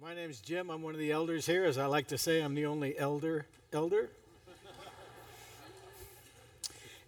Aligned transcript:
My 0.00 0.14
name's 0.14 0.40
Jim. 0.40 0.70
I'm 0.70 0.82
one 0.82 0.94
of 0.94 1.00
the 1.00 1.10
elders 1.10 1.44
here. 1.44 1.64
As 1.64 1.76
I 1.76 1.86
like 1.86 2.06
to 2.08 2.18
say, 2.18 2.40
I'm 2.40 2.54
the 2.54 2.66
only 2.66 2.96
elder 2.96 3.46
elder. 3.72 4.10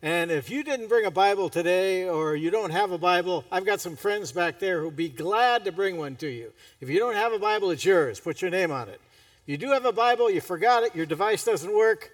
and 0.02 0.32
if 0.32 0.50
you 0.50 0.64
didn't 0.64 0.88
bring 0.88 1.06
a 1.06 1.10
Bible 1.10 1.48
today 1.48 2.08
or 2.08 2.34
you 2.34 2.50
don't 2.50 2.72
have 2.72 2.90
a 2.90 2.98
Bible, 2.98 3.44
I've 3.52 3.64
got 3.64 3.80
some 3.80 3.94
friends 3.94 4.32
back 4.32 4.58
there 4.58 4.80
who'll 4.80 4.90
be 4.90 5.08
glad 5.08 5.64
to 5.66 5.72
bring 5.72 5.98
one 5.98 6.16
to 6.16 6.28
you. 6.28 6.52
If 6.80 6.88
you 6.90 6.98
don't 6.98 7.14
have 7.14 7.32
a 7.32 7.38
Bible, 7.38 7.70
it's 7.70 7.84
yours. 7.84 8.18
Put 8.18 8.42
your 8.42 8.50
name 8.50 8.72
on 8.72 8.88
it. 8.88 9.00
If 9.44 9.48
you 9.48 9.56
do 9.56 9.68
have 9.70 9.84
a 9.84 9.92
Bible, 9.92 10.28
you 10.28 10.40
forgot 10.40 10.82
it, 10.82 10.96
your 10.96 11.06
device 11.06 11.44
doesn't 11.44 11.72
work, 11.72 12.10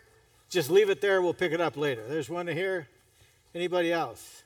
just 0.51 0.69
leave 0.69 0.91
it 0.91 1.01
there. 1.01 1.23
We'll 1.23 1.33
pick 1.33 1.53
it 1.53 1.61
up 1.61 1.79
later. 1.79 2.05
There's 2.07 2.29
one 2.29 2.49
here. 2.49 2.87
Anybody 3.55 3.93
else? 3.93 4.43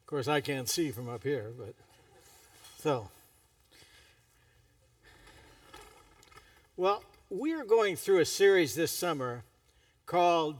Of 0.00 0.06
course, 0.06 0.26
I 0.26 0.40
can't 0.40 0.68
see 0.68 0.90
from 0.90 1.08
up 1.08 1.22
here, 1.22 1.52
but 1.56 1.74
so. 2.80 3.08
Well, 6.78 7.02
we 7.30 7.54
are 7.54 7.64
going 7.64 7.96
through 7.96 8.18
a 8.18 8.26
series 8.26 8.74
this 8.74 8.90
summer 8.90 9.44
called 10.04 10.56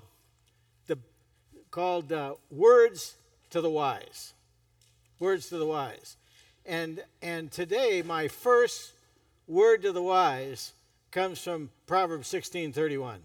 the 0.87 0.97
called 1.71 2.11
uh, 2.11 2.37
Words 2.51 3.17
to 3.51 3.61
the 3.61 3.69
Wise. 3.69 4.33
Words 5.19 5.51
to 5.51 5.59
the 5.59 5.67
Wise. 5.67 6.17
And 6.65 7.05
and 7.21 7.53
today 7.53 8.01
my 8.01 8.29
first 8.29 8.93
word 9.47 9.83
to 9.83 9.93
the 9.93 10.01
wise 10.01 10.73
comes 11.11 11.43
from 11.43 11.69
Proverbs 11.87 12.29
16:31. 12.33 13.19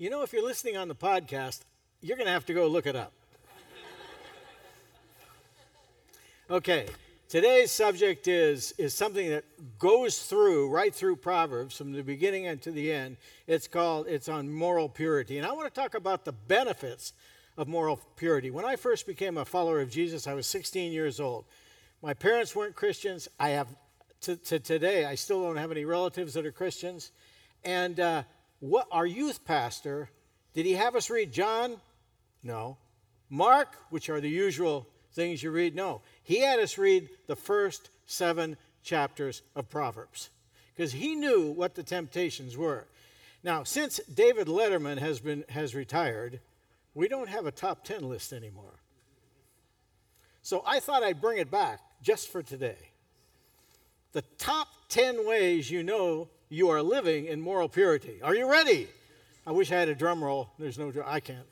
You 0.00 0.10
know, 0.10 0.22
if 0.22 0.32
you're 0.32 0.44
listening 0.44 0.76
on 0.76 0.86
the 0.86 0.94
podcast, 0.94 1.62
you're 2.02 2.16
going 2.16 2.28
to 2.28 2.32
have 2.32 2.46
to 2.46 2.54
go 2.54 2.68
look 2.68 2.86
it 2.86 2.94
up. 2.94 3.12
Okay, 6.48 6.86
today's 7.28 7.72
subject 7.72 8.28
is, 8.28 8.72
is 8.78 8.94
something 8.94 9.28
that 9.28 9.44
goes 9.76 10.20
through, 10.20 10.70
right 10.70 10.94
through 10.94 11.16
Proverbs, 11.16 11.76
from 11.76 11.90
the 11.90 12.04
beginning 12.04 12.46
and 12.46 12.62
to 12.62 12.70
the 12.70 12.92
end. 12.92 13.16
It's 13.48 13.66
called, 13.66 14.06
it's 14.06 14.28
on 14.28 14.48
moral 14.48 14.88
purity. 14.88 15.36
And 15.36 15.44
I 15.44 15.50
want 15.50 15.66
to 15.66 15.80
talk 15.80 15.94
about 15.96 16.24
the 16.24 16.32
benefits 16.32 17.12
of 17.56 17.66
moral 17.66 18.00
purity. 18.14 18.52
When 18.52 18.64
I 18.64 18.76
first 18.76 19.04
became 19.04 19.36
a 19.36 19.44
follower 19.44 19.80
of 19.80 19.90
Jesus, 19.90 20.28
I 20.28 20.34
was 20.34 20.46
16 20.46 20.92
years 20.92 21.18
old. 21.18 21.44
My 22.04 22.14
parents 22.14 22.54
weren't 22.54 22.76
Christians. 22.76 23.26
I 23.40 23.48
have, 23.48 23.66
to, 24.20 24.36
to 24.36 24.60
today, 24.60 25.06
I 25.06 25.16
still 25.16 25.42
don't 25.42 25.56
have 25.56 25.72
any 25.72 25.84
relatives 25.84 26.34
that 26.34 26.46
are 26.46 26.52
Christians. 26.52 27.10
And, 27.64 27.98
uh, 27.98 28.22
what 28.60 28.86
our 28.90 29.06
youth 29.06 29.44
pastor 29.44 30.10
did 30.54 30.66
he 30.66 30.72
have 30.74 30.96
us 30.96 31.10
read 31.10 31.32
John? 31.32 31.76
No. 32.42 32.78
Mark, 33.30 33.76
which 33.90 34.08
are 34.08 34.20
the 34.20 34.28
usual 34.28 34.86
things 35.12 35.42
you 35.42 35.50
read? 35.50 35.74
No. 35.74 36.00
He 36.22 36.40
had 36.40 36.58
us 36.58 36.78
read 36.78 37.08
the 37.26 37.36
first 37.36 37.90
seven 38.06 38.56
chapters 38.82 39.42
of 39.54 39.68
Proverbs 39.68 40.30
because 40.74 40.92
he 40.92 41.14
knew 41.14 41.50
what 41.50 41.74
the 41.74 41.82
temptations 41.82 42.56
were. 42.56 42.86
Now, 43.42 43.62
since 43.62 44.00
David 44.12 44.48
Letterman 44.48 44.98
has 44.98 45.20
been 45.20 45.44
has 45.48 45.74
retired, 45.74 46.40
we 46.94 47.06
don't 47.06 47.28
have 47.28 47.46
a 47.46 47.52
top 47.52 47.84
10 47.84 48.08
list 48.08 48.32
anymore. 48.32 48.80
So 50.42 50.62
I 50.66 50.80
thought 50.80 51.02
I'd 51.02 51.20
bring 51.20 51.38
it 51.38 51.50
back 51.50 51.80
just 52.02 52.28
for 52.30 52.42
today. 52.42 52.90
The 54.12 54.22
top 54.38 54.68
10 54.88 55.26
ways 55.26 55.70
you 55.70 55.82
know 55.82 56.28
you 56.48 56.70
are 56.70 56.82
living 56.82 57.26
in 57.26 57.40
moral 57.40 57.68
purity. 57.68 58.20
Are 58.22 58.34
you 58.34 58.50
ready? 58.50 58.88
I 59.46 59.52
wish 59.52 59.72
I 59.72 59.76
had 59.76 59.88
a 59.88 59.94
drum 59.94 60.22
roll. 60.22 60.50
There's 60.58 60.78
no 60.78 60.90
drum. 60.90 61.06
I 61.08 61.20
can't. 61.20 61.46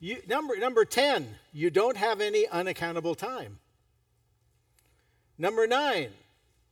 You, 0.00 0.18
number, 0.28 0.56
number 0.56 0.84
10, 0.84 1.26
you 1.52 1.70
don't 1.70 1.96
have 1.96 2.20
any 2.20 2.46
unaccountable 2.48 3.14
time. 3.14 3.58
Number 5.38 5.66
nine, 5.66 6.10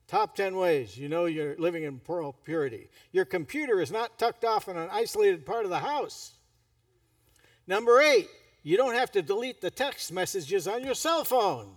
top 0.06 0.36
10 0.36 0.54
ways 0.56 0.96
you 0.96 1.08
know 1.08 1.24
you're 1.24 1.56
living 1.56 1.84
in 1.84 2.00
moral 2.06 2.34
purity. 2.44 2.88
Your 3.10 3.24
computer 3.24 3.80
is 3.80 3.90
not 3.90 4.18
tucked 4.18 4.44
off 4.44 4.68
in 4.68 4.76
an 4.76 4.88
isolated 4.92 5.46
part 5.46 5.64
of 5.64 5.70
the 5.70 5.78
house. 5.78 6.32
Number 7.66 8.00
eight, 8.00 8.28
you 8.62 8.76
don't 8.76 8.94
have 8.94 9.10
to 9.12 9.22
delete 9.22 9.60
the 9.60 9.70
text 9.70 10.12
messages 10.12 10.68
on 10.68 10.84
your 10.84 10.94
cell 10.94 11.24
phone. 11.24 11.70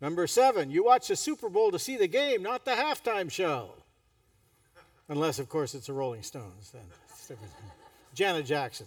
Number 0.00 0.26
seven, 0.26 0.70
you 0.70 0.84
watch 0.84 1.08
the 1.08 1.16
Super 1.16 1.48
Bowl 1.48 1.72
to 1.72 1.78
see 1.78 1.96
the 1.96 2.06
game, 2.06 2.42
not 2.42 2.64
the 2.64 2.72
halftime 2.72 3.30
show. 3.30 3.74
Unless, 5.08 5.38
of 5.38 5.48
course, 5.48 5.74
it's 5.74 5.86
the 5.86 5.92
Rolling 5.92 6.22
Stones. 6.22 6.70
Then 6.70 7.36
Janet 8.14 8.46
Jackson. 8.46 8.86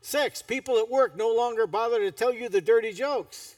Six, 0.00 0.42
people 0.42 0.78
at 0.78 0.90
work 0.90 1.16
no 1.16 1.32
longer 1.34 1.66
bother 1.66 2.00
to 2.00 2.10
tell 2.10 2.32
you 2.32 2.48
the 2.48 2.60
dirty 2.60 2.92
jokes. 2.92 3.56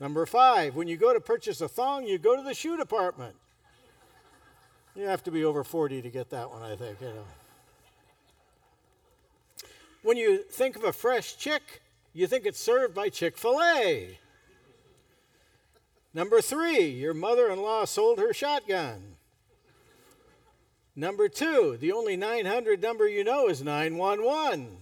Number 0.00 0.24
five, 0.26 0.76
when 0.76 0.88
you 0.88 0.96
go 0.96 1.12
to 1.12 1.20
purchase 1.20 1.60
a 1.60 1.68
thong, 1.68 2.06
you 2.06 2.18
go 2.18 2.36
to 2.36 2.42
the 2.42 2.54
shoe 2.54 2.76
department. 2.76 3.36
You 4.96 5.04
have 5.04 5.22
to 5.24 5.30
be 5.30 5.44
over 5.44 5.62
40 5.62 6.02
to 6.02 6.10
get 6.10 6.30
that 6.30 6.50
one, 6.50 6.62
I 6.62 6.74
think. 6.74 7.00
You 7.00 7.08
know. 7.08 7.24
When 10.02 10.16
you 10.16 10.42
think 10.42 10.76
of 10.76 10.84
a 10.84 10.92
fresh 10.92 11.36
chick, 11.36 11.82
you 12.12 12.26
think 12.26 12.46
it's 12.46 12.60
served 12.60 12.94
by 12.94 13.08
Chick 13.08 13.36
fil 13.36 13.60
A. 13.62 14.18
Number 16.12 16.40
three, 16.40 16.86
your 16.86 17.14
mother 17.14 17.50
in 17.50 17.62
law 17.62 17.84
sold 17.84 18.18
her 18.18 18.34
shotgun. 18.34 19.16
Number 20.96 21.28
two, 21.28 21.76
the 21.80 21.92
only 21.92 22.16
900 22.16 22.82
number 22.82 23.08
you 23.08 23.22
know 23.22 23.48
is 23.48 23.62
911. 23.62 24.76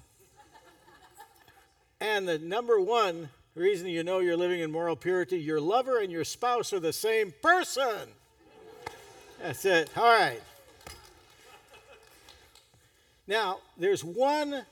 and 2.00 2.26
the 2.26 2.38
number 2.38 2.80
one 2.80 3.28
reason 3.54 3.88
you 3.88 4.02
know 4.02 4.20
you're 4.20 4.36
living 4.36 4.60
in 4.60 4.70
moral 4.70 4.96
purity 4.96 5.36
your 5.36 5.60
lover 5.60 5.98
and 5.98 6.12
your 6.12 6.24
spouse 6.24 6.72
are 6.72 6.80
the 6.80 6.92
same 6.92 7.34
person. 7.42 8.08
That's 9.42 9.64
it. 9.64 9.90
All 9.96 10.04
right. 10.04 10.40
Now, 13.26 13.58
there's 13.76 14.02
one 14.02 14.64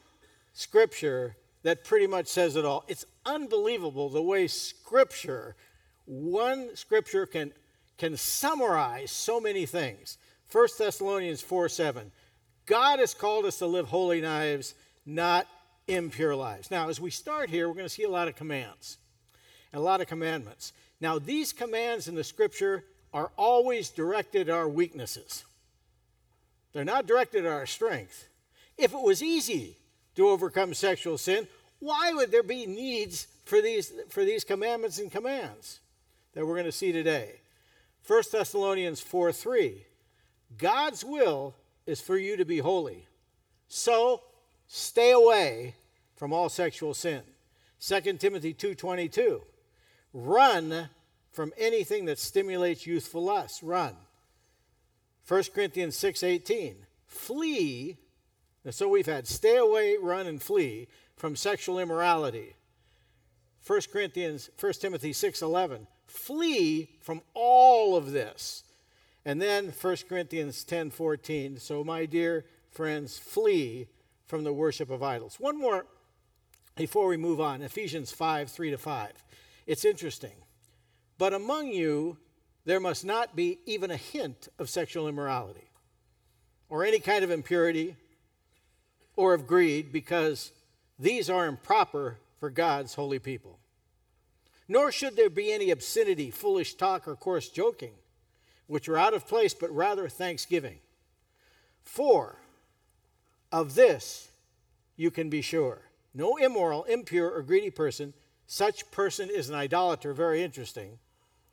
scripture 0.54 1.36
that 1.66 1.82
pretty 1.82 2.06
much 2.06 2.28
says 2.28 2.54
it 2.54 2.64
all. 2.64 2.84
It's 2.86 3.04
unbelievable 3.24 4.08
the 4.08 4.22
way 4.22 4.46
Scripture, 4.46 5.56
one 6.04 6.76
Scripture 6.76 7.26
can, 7.26 7.52
can 7.98 8.16
summarize 8.16 9.10
so 9.10 9.40
many 9.40 9.66
things. 9.66 10.16
1 10.52 10.68
Thessalonians 10.78 11.40
4 11.40 11.68
7. 11.68 12.12
God 12.66 13.00
has 13.00 13.14
called 13.14 13.46
us 13.46 13.58
to 13.58 13.66
live 13.66 13.88
holy 13.88 14.22
lives, 14.22 14.74
not 15.04 15.48
impure 15.88 16.36
lives. 16.36 16.70
Now, 16.70 16.88
as 16.88 17.00
we 17.00 17.10
start 17.10 17.50
here, 17.50 17.66
we're 17.66 17.74
going 17.74 17.84
to 17.84 17.92
see 17.92 18.04
a 18.04 18.08
lot 18.08 18.28
of 18.28 18.36
commands, 18.36 18.98
a 19.72 19.80
lot 19.80 20.00
of 20.00 20.06
commandments. 20.06 20.72
Now, 21.00 21.18
these 21.18 21.52
commands 21.52 22.06
in 22.06 22.14
the 22.14 22.22
Scripture 22.22 22.84
are 23.12 23.32
always 23.36 23.90
directed 23.90 24.48
at 24.48 24.54
our 24.54 24.68
weaknesses. 24.68 25.44
They're 26.72 26.84
not 26.84 27.08
directed 27.08 27.44
at 27.44 27.50
our 27.50 27.66
strength. 27.66 28.28
If 28.78 28.94
it 28.94 29.02
was 29.02 29.20
easy 29.20 29.78
to 30.14 30.28
overcome 30.28 30.74
sexual 30.74 31.18
sin, 31.18 31.48
why 31.78 32.12
would 32.12 32.30
there 32.30 32.42
be 32.42 32.66
needs 32.66 33.26
for 33.44 33.60
these, 33.60 33.92
for 34.08 34.24
these 34.24 34.44
commandments 34.44 34.98
and 34.98 35.10
commands 35.10 35.80
that 36.34 36.46
we're 36.46 36.54
going 36.54 36.64
to 36.64 36.72
see 36.72 36.92
today? 36.92 37.40
1 38.06 38.22
Thessalonians 38.30 39.00
4 39.00 39.32
3. 39.32 39.84
God's 40.58 41.04
will 41.04 41.54
is 41.86 42.00
for 42.00 42.16
you 42.16 42.36
to 42.36 42.44
be 42.44 42.58
holy. 42.58 43.06
So 43.68 44.22
stay 44.68 45.12
away 45.12 45.74
from 46.16 46.32
all 46.32 46.48
sexual 46.48 46.94
sin. 46.94 47.22
2 47.80 48.18
Timothy 48.18 48.54
2:22. 48.54 49.42
Run 50.12 50.88
from 51.30 51.52
anything 51.58 52.06
that 52.06 52.18
stimulates 52.18 52.86
youthful 52.86 53.24
lust. 53.24 53.62
Run. 53.62 53.96
1 55.26 55.52
Corinthians 55.52 55.96
6:18. 55.96 56.86
Flee. 57.06 57.98
So 58.70 58.88
we've 58.88 59.06
had 59.06 59.28
stay 59.28 59.56
away, 59.56 59.96
run 59.96 60.26
and 60.26 60.42
flee 60.42 60.88
from 61.16 61.36
sexual 61.36 61.78
immorality. 61.78 62.54
1 63.66 63.80
Corinthians, 63.92 64.50
1 64.58 64.80
Timothy 64.80 65.12
6:11. 65.12 65.86
Flee 66.06 66.90
from 67.00 67.22
all 67.34 67.96
of 67.96 68.12
this. 68.12 68.62
And 69.24 69.42
then 69.42 69.70
1 69.70 70.08
Corinthians 70.08 70.64
10:14. 70.64 71.58
So 71.58 71.82
my 71.82 72.06
dear 72.06 72.44
friends, 72.70 73.18
flee 73.18 73.88
from 74.26 74.44
the 74.44 74.52
worship 74.52 74.90
of 74.90 75.02
idols. 75.02 75.40
One 75.40 75.58
more 75.58 75.86
before 76.76 77.06
we 77.06 77.16
move 77.16 77.40
on. 77.40 77.62
Ephesians 77.62 78.12
5, 78.12 78.50
3 78.50 78.70
to 78.70 78.78
5. 78.78 79.24
It's 79.66 79.84
interesting. 79.84 80.44
But 81.18 81.32
among 81.32 81.68
you 81.68 82.18
there 82.66 82.80
must 82.80 83.04
not 83.04 83.34
be 83.34 83.60
even 83.64 83.90
a 83.90 83.96
hint 83.96 84.48
of 84.58 84.68
sexual 84.68 85.08
immorality 85.08 85.70
or 86.68 86.84
any 86.84 86.98
kind 86.98 87.22
of 87.24 87.30
impurity 87.30 87.96
or 89.14 89.32
of 89.34 89.46
greed, 89.46 89.92
because 89.92 90.52
these 90.98 91.28
are 91.28 91.46
improper 91.46 92.18
for 92.38 92.50
God's 92.50 92.94
holy 92.94 93.18
people. 93.18 93.58
Nor 94.68 94.90
should 94.90 95.16
there 95.16 95.30
be 95.30 95.52
any 95.52 95.70
obscenity, 95.70 96.30
foolish 96.30 96.74
talk, 96.74 97.06
or 97.06 97.14
coarse 97.14 97.48
joking, 97.48 97.92
which 98.66 98.88
are 98.88 98.98
out 98.98 99.14
of 99.14 99.28
place, 99.28 99.54
but 99.54 99.74
rather 99.74 100.08
thanksgiving. 100.08 100.78
For 101.84 102.36
of 103.52 103.74
this 103.74 104.28
you 104.96 105.10
can 105.10 105.30
be 105.30 105.40
sure 105.40 105.82
no 106.16 106.36
immoral, 106.38 106.84
impure, 106.84 107.30
or 107.30 107.42
greedy 107.42 107.70
person, 107.70 108.14
such 108.46 108.90
person 108.90 109.28
is 109.28 109.50
an 109.50 109.54
idolater. 109.54 110.14
Very 110.14 110.42
interesting. 110.42 110.98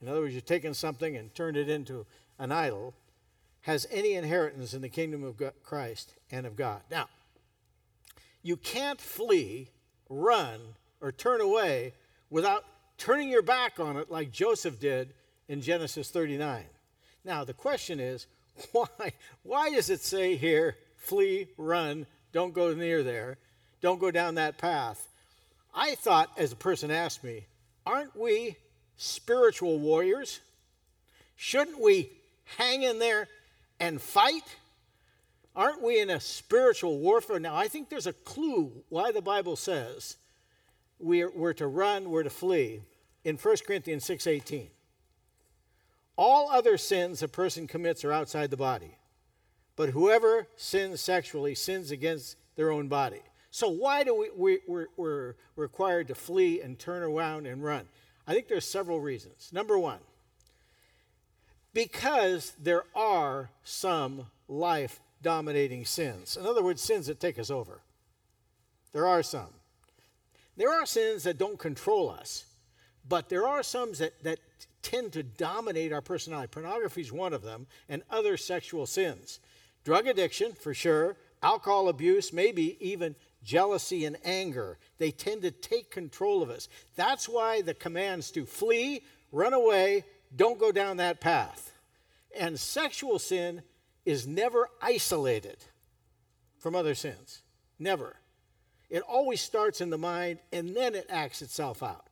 In 0.01 0.07
other 0.07 0.21
words, 0.21 0.33
you've 0.33 0.45
taken 0.45 0.73
something 0.73 1.17
and 1.17 1.35
turned 1.35 1.57
it 1.57 1.67
into 1.67 2.05
an 2.39 2.53
idol, 2.53 2.93
has 3.61 3.85
any 3.91 4.13
inheritance 4.13 4.73
in 4.73 4.81
the 4.81 4.89
kingdom 4.89 5.23
of 5.23 5.41
Christ 5.63 6.13
and 6.31 6.45
of 6.45 6.55
God. 6.55 6.81
Now, 6.89 7.09
you 8.43 8.57
can't 8.57 9.01
flee, 9.01 9.69
run, 10.09 10.59
or 11.01 11.11
turn 11.11 11.41
away 11.41 11.93
without 12.29 12.65
turning 12.97 13.29
your 13.29 13.41
back 13.41 13.79
on 13.79 13.97
it 13.97 14.11
like 14.11 14.31
Joseph 14.31 14.79
did 14.79 15.13
in 15.47 15.61
Genesis 15.61 16.09
39. 16.09 16.65
Now, 17.25 17.43
the 17.43 17.53
question 17.53 17.99
is, 17.99 18.27
why, 18.71 18.87
why 19.43 19.71
does 19.71 19.89
it 19.89 20.01
say 20.01 20.35
here, 20.35 20.77
flee, 20.97 21.47
run, 21.57 22.05
don't 22.31 22.53
go 22.53 22.73
near 22.73 23.01
there, 23.01 23.37
don't 23.81 23.99
go 23.99 24.11
down 24.11 24.35
that 24.35 24.57
path? 24.57 25.07
I 25.73 25.95
thought, 25.95 26.29
as 26.37 26.51
a 26.51 26.57
person 26.57 26.91
asked 26.91 27.23
me, 27.23 27.45
aren't 27.85 28.15
we 28.15 28.57
spiritual 28.97 29.79
warriors? 29.79 30.39
Shouldn't 31.35 31.79
we 31.79 32.11
hang 32.57 32.83
in 32.83 32.99
there 32.99 33.27
and 33.79 34.01
fight? 34.01 34.43
Aren't 35.55 35.81
we 35.81 36.00
in 36.00 36.09
a 36.09 36.19
spiritual 36.19 36.97
warfare? 37.00 37.39
Now, 37.39 37.55
I 37.55 37.67
think 37.67 37.89
there's 37.89 38.07
a 38.07 38.13
clue 38.13 38.71
why 38.89 39.11
the 39.11 39.21
Bible 39.21 39.55
says 39.55 40.17
we're, 41.00 41.29
we're 41.29 41.53
to 41.53 41.67
run, 41.67 42.09
we're 42.09 42.23
to 42.23 42.29
flee 42.29 42.81
in 43.23 43.38
1 43.38 43.57
Corinthians 43.65 44.05
6:18. 44.05 44.67
All 46.15 46.50
other 46.50 46.77
sins 46.77 47.23
a 47.23 47.27
person 47.27 47.67
commits 47.67 48.03
are 48.03 48.11
outside 48.11 48.51
the 48.51 48.57
body, 48.57 48.97
but 49.75 49.89
whoever 49.89 50.47
sins 50.55 51.01
sexually 51.01 51.55
sins 51.55 51.91
against 51.91 52.38
their 52.55 52.71
own 52.71 52.88
body. 52.88 53.21
So 53.50 53.69
why 53.69 54.03
do 54.03 54.15
we, 54.15 54.29
we 54.35 54.59
we're, 54.67 54.88
we're 54.97 55.35
required 55.55 56.07
to 56.07 56.15
flee 56.15 56.61
and 56.61 56.77
turn 56.77 57.03
around 57.03 57.45
and 57.45 57.63
run? 57.63 57.88
I 58.27 58.33
think 58.33 58.47
there's 58.47 58.65
several 58.65 59.00
reasons. 59.00 59.50
Number 59.51 59.77
one, 59.77 60.00
because 61.73 62.53
there 62.61 62.83
are 62.95 63.50
some 63.63 64.27
life 64.47 65.00
dominating 65.23 65.85
sins. 65.85 66.37
In 66.37 66.45
other 66.45 66.61
words, 66.61 66.81
sins 66.81 67.07
that 67.07 67.19
take 67.19 67.39
us 67.39 67.49
over. 67.49 67.81
There 68.91 69.07
are 69.07 69.23
some. 69.23 69.49
There 70.55 70.71
are 70.71 70.85
sins 70.85 71.23
that 71.23 71.39
don't 71.39 71.57
control 71.57 72.11
us, 72.11 72.45
but 73.09 73.29
there 73.29 73.47
are 73.47 73.63
some 73.63 73.93
that, 73.93 74.21
that 74.23 74.39
tend 74.83 75.13
to 75.13 75.23
dominate 75.23 75.91
our 75.91 76.01
personality. 76.01 76.49
Pornography 76.51 77.01
is 77.01 77.11
one 77.11 77.33
of 77.33 77.41
them, 77.41 77.65
and 77.89 78.03
other 78.11 78.37
sexual 78.37 78.85
sins. 78.85 79.39
Drug 79.83 80.07
addiction, 80.07 80.53
for 80.53 80.75
sure, 80.75 81.17
alcohol 81.41 81.89
abuse, 81.89 82.31
maybe 82.31 82.77
even 82.79 83.15
jealousy 83.43 84.05
and 84.05 84.17
anger. 84.23 84.77
They 84.99 85.11
tend 85.11 85.41
to 85.41 85.51
take 85.51 85.89
control 85.89 86.43
of 86.43 86.49
us. 86.49 86.69
That's 86.95 87.27
why 87.27 87.61
the 87.61 87.73
commands 87.73 88.29
to 88.31 88.45
flee, 88.45 89.01
run 89.31 89.53
away, 89.53 90.05
don't 90.35 90.59
go 90.59 90.71
down 90.71 90.97
that 90.97 91.19
path. 91.19 91.73
And 92.37 92.59
sexual 92.59 93.19
sin 93.19 93.63
is 94.05 94.27
never 94.27 94.69
isolated 94.81 95.57
from 96.59 96.75
other 96.75 96.95
sins. 96.95 97.41
Never. 97.79 98.17
It 98.89 99.01
always 99.01 99.41
starts 99.41 99.81
in 99.81 99.89
the 99.89 99.97
mind 99.97 100.39
and 100.51 100.75
then 100.75 100.95
it 100.95 101.07
acts 101.09 101.41
itself 101.41 101.81
out. 101.81 102.07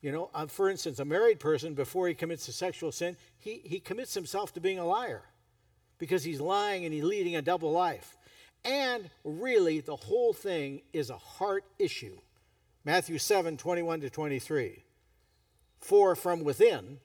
You 0.00 0.12
know, 0.12 0.30
uh, 0.34 0.46
for 0.46 0.70
instance, 0.70 0.98
a 0.98 1.04
married 1.04 1.40
person, 1.40 1.74
before 1.74 2.08
he 2.08 2.14
commits 2.14 2.48
a 2.48 2.52
sexual 2.52 2.90
sin, 2.90 3.16
he, 3.36 3.60
he 3.64 3.80
commits 3.80 4.14
himself 4.14 4.54
to 4.54 4.60
being 4.60 4.78
a 4.78 4.86
liar 4.86 5.22
because 5.98 6.24
he's 6.24 6.40
lying 6.40 6.84
and 6.84 6.94
he's 6.94 7.04
leading 7.04 7.36
a 7.36 7.42
double 7.42 7.70
life. 7.70 8.16
And 8.64 9.10
really, 9.24 9.80
the 9.80 9.96
whole 9.96 10.32
thing 10.32 10.82
is 10.92 11.10
a 11.10 11.16
heart 11.16 11.64
issue. 11.78 12.18
Matthew 12.84 13.18
7 13.18 13.56
21 13.56 14.00
to 14.00 14.10
23. 14.10 14.84
For 15.80 16.14
from 16.14 16.44
within, 16.44 16.98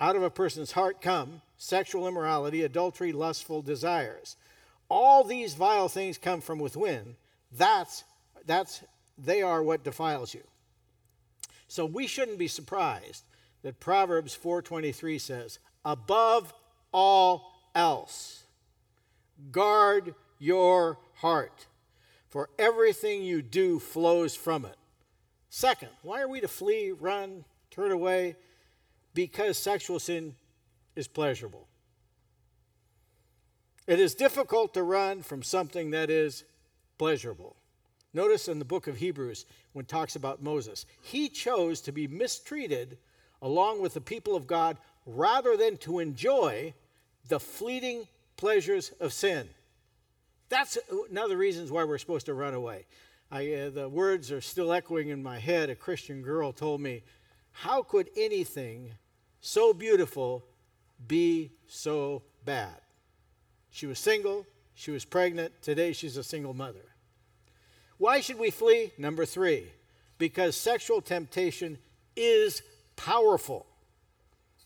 out 0.00 0.16
of 0.16 0.22
a 0.22 0.30
person's 0.30 0.72
heart 0.72 1.00
come 1.00 1.42
sexual 1.64 2.06
immorality, 2.06 2.62
adultery, 2.62 3.10
lustful 3.10 3.62
desires. 3.62 4.36
All 4.90 5.24
these 5.24 5.54
vile 5.54 5.88
things 5.88 6.18
come 6.18 6.42
from 6.42 6.58
within. 6.58 7.16
That's, 7.50 8.04
that's, 8.44 8.82
they 9.16 9.40
are 9.40 9.62
what 9.62 9.82
defiles 9.82 10.34
you. 10.34 10.42
So 11.66 11.86
we 11.86 12.06
shouldn't 12.06 12.38
be 12.38 12.48
surprised 12.48 13.24
that 13.62 13.80
Proverbs 13.80 14.36
4:23 14.36 15.18
says, 15.18 15.58
"Above 15.86 16.52
all 16.92 17.54
else, 17.74 18.44
guard 19.50 20.14
your 20.38 20.98
heart, 21.14 21.66
for 22.28 22.50
everything 22.58 23.22
you 23.22 23.40
do 23.40 23.78
flows 23.78 24.36
from 24.36 24.66
it." 24.66 24.76
Second, 25.48 25.88
why 26.02 26.20
are 26.20 26.28
we 26.28 26.42
to 26.42 26.48
flee, 26.48 26.92
run, 26.92 27.46
turn 27.70 27.90
away? 27.90 28.36
Because 29.14 29.56
sexual 29.56 29.98
sin 29.98 30.36
is 30.96 31.08
pleasurable. 31.08 31.66
It 33.86 34.00
is 34.00 34.14
difficult 34.14 34.74
to 34.74 34.82
run 34.82 35.22
from 35.22 35.42
something 35.42 35.90
that 35.90 36.10
is 36.10 36.44
pleasurable. 36.96 37.56
Notice 38.14 38.48
in 38.48 38.58
the 38.58 38.64
book 38.64 38.86
of 38.86 38.96
Hebrews, 38.96 39.44
when 39.72 39.84
it 39.84 39.88
talks 39.88 40.16
about 40.16 40.42
Moses, 40.42 40.86
he 41.02 41.28
chose 41.28 41.80
to 41.82 41.92
be 41.92 42.06
mistreated 42.06 42.96
along 43.42 43.82
with 43.82 43.94
the 43.94 44.00
people 44.00 44.36
of 44.36 44.46
God 44.46 44.78
rather 45.04 45.56
than 45.56 45.76
to 45.78 45.98
enjoy 45.98 46.72
the 47.28 47.40
fleeting 47.40 48.06
pleasures 48.36 48.92
of 49.00 49.12
sin. 49.12 49.48
That's 50.48 50.78
another 51.10 51.30
the 51.30 51.36
reasons 51.36 51.70
why 51.70 51.84
we're 51.84 51.98
supposed 51.98 52.26
to 52.26 52.34
run 52.34 52.54
away. 52.54 52.86
I, 53.30 53.52
uh, 53.52 53.70
the 53.70 53.88
words 53.88 54.30
are 54.30 54.40
still 54.40 54.72
echoing 54.72 55.08
in 55.08 55.22
my 55.22 55.38
head. 55.38 55.68
A 55.68 55.74
Christian 55.74 56.22
girl 56.22 56.52
told 56.52 56.80
me, 56.80 57.02
How 57.50 57.82
could 57.82 58.08
anything 58.16 58.92
so 59.40 59.72
beautiful 59.72 60.44
be 61.06 61.52
so 61.66 62.22
bad? 62.44 62.80
She 63.70 63.86
was 63.86 63.98
single, 63.98 64.46
she 64.74 64.90
was 64.90 65.04
pregnant, 65.04 65.62
today 65.62 65.92
she's 65.92 66.16
a 66.16 66.24
single 66.24 66.54
mother. 66.54 66.94
Why 67.98 68.20
should 68.20 68.38
we 68.38 68.50
flee? 68.50 68.92
Number 68.98 69.24
three, 69.24 69.66
because 70.18 70.56
sexual 70.56 71.00
temptation 71.00 71.78
is 72.16 72.62
powerful. 72.96 73.66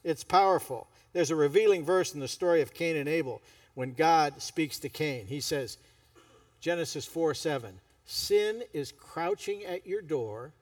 It's 0.04 0.24
powerful. 0.24 0.88
There's 1.12 1.30
a 1.30 1.36
revealing 1.36 1.84
verse 1.84 2.14
in 2.14 2.20
the 2.20 2.28
story 2.28 2.62
of 2.62 2.74
Cain 2.74 2.96
and 2.96 3.08
Abel 3.08 3.42
when 3.74 3.92
God 3.92 4.40
speaks 4.42 4.78
to 4.80 4.88
Cain. 4.88 5.26
He 5.26 5.40
says, 5.40 5.78
Genesis 6.60 7.06
4 7.06 7.34
7, 7.34 7.80
sin 8.04 8.62
is 8.72 8.92
crouching 8.92 9.64
at 9.64 9.86
your 9.86 10.02
door. 10.02 10.52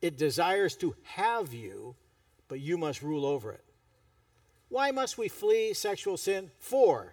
It 0.00 0.18
desires 0.18 0.76
to 0.76 0.94
have 1.04 1.52
you, 1.52 1.94
but 2.48 2.60
you 2.60 2.76
must 2.76 3.02
rule 3.02 3.24
over 3.24 3.52
it. 3.52 3.64
Why 4.72 4.90
must 4.90 5.18
we 5.18 5.28
flee 5.28 5.74
sexual 5.74 6.16
sin? 6.16 6.50
Four, 6.58 7.12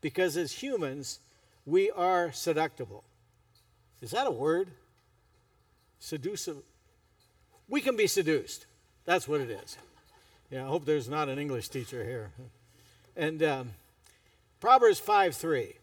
because 0.00 0.36
as 0.36 0.50
humans, 0.50 1.20
we 1.64 1.88
are 1.88 2.30
seductible. 2.30 3.04
Is 4.02 4.10
that 4.10 4.26
a 4.26 4.32
word? 4.32 4.70
Seducive. 6.00 6.64
We 7.68 7.80
can 7.80 7.94
be 7.94 8.08
seduced. 8.08 8.66
That's 9.04 9.28
what 9.28 9.40
it 9.40 9.50
is. 9.50 9.76
Yeah, 10.50 10.64
I 10.64 10.66
hope 10.66 10.84
there's 10.84 11.08
not 11.08 11.28
an 11.28 11.38
English 11.38 11.68
teacher 11.68 12.02
here. 12.02 12.32
And 13.16 13.40
um, 13.40 13.70
Proverbs 14.58 14.98
5 14.98 15.36
3. 15.36 15.74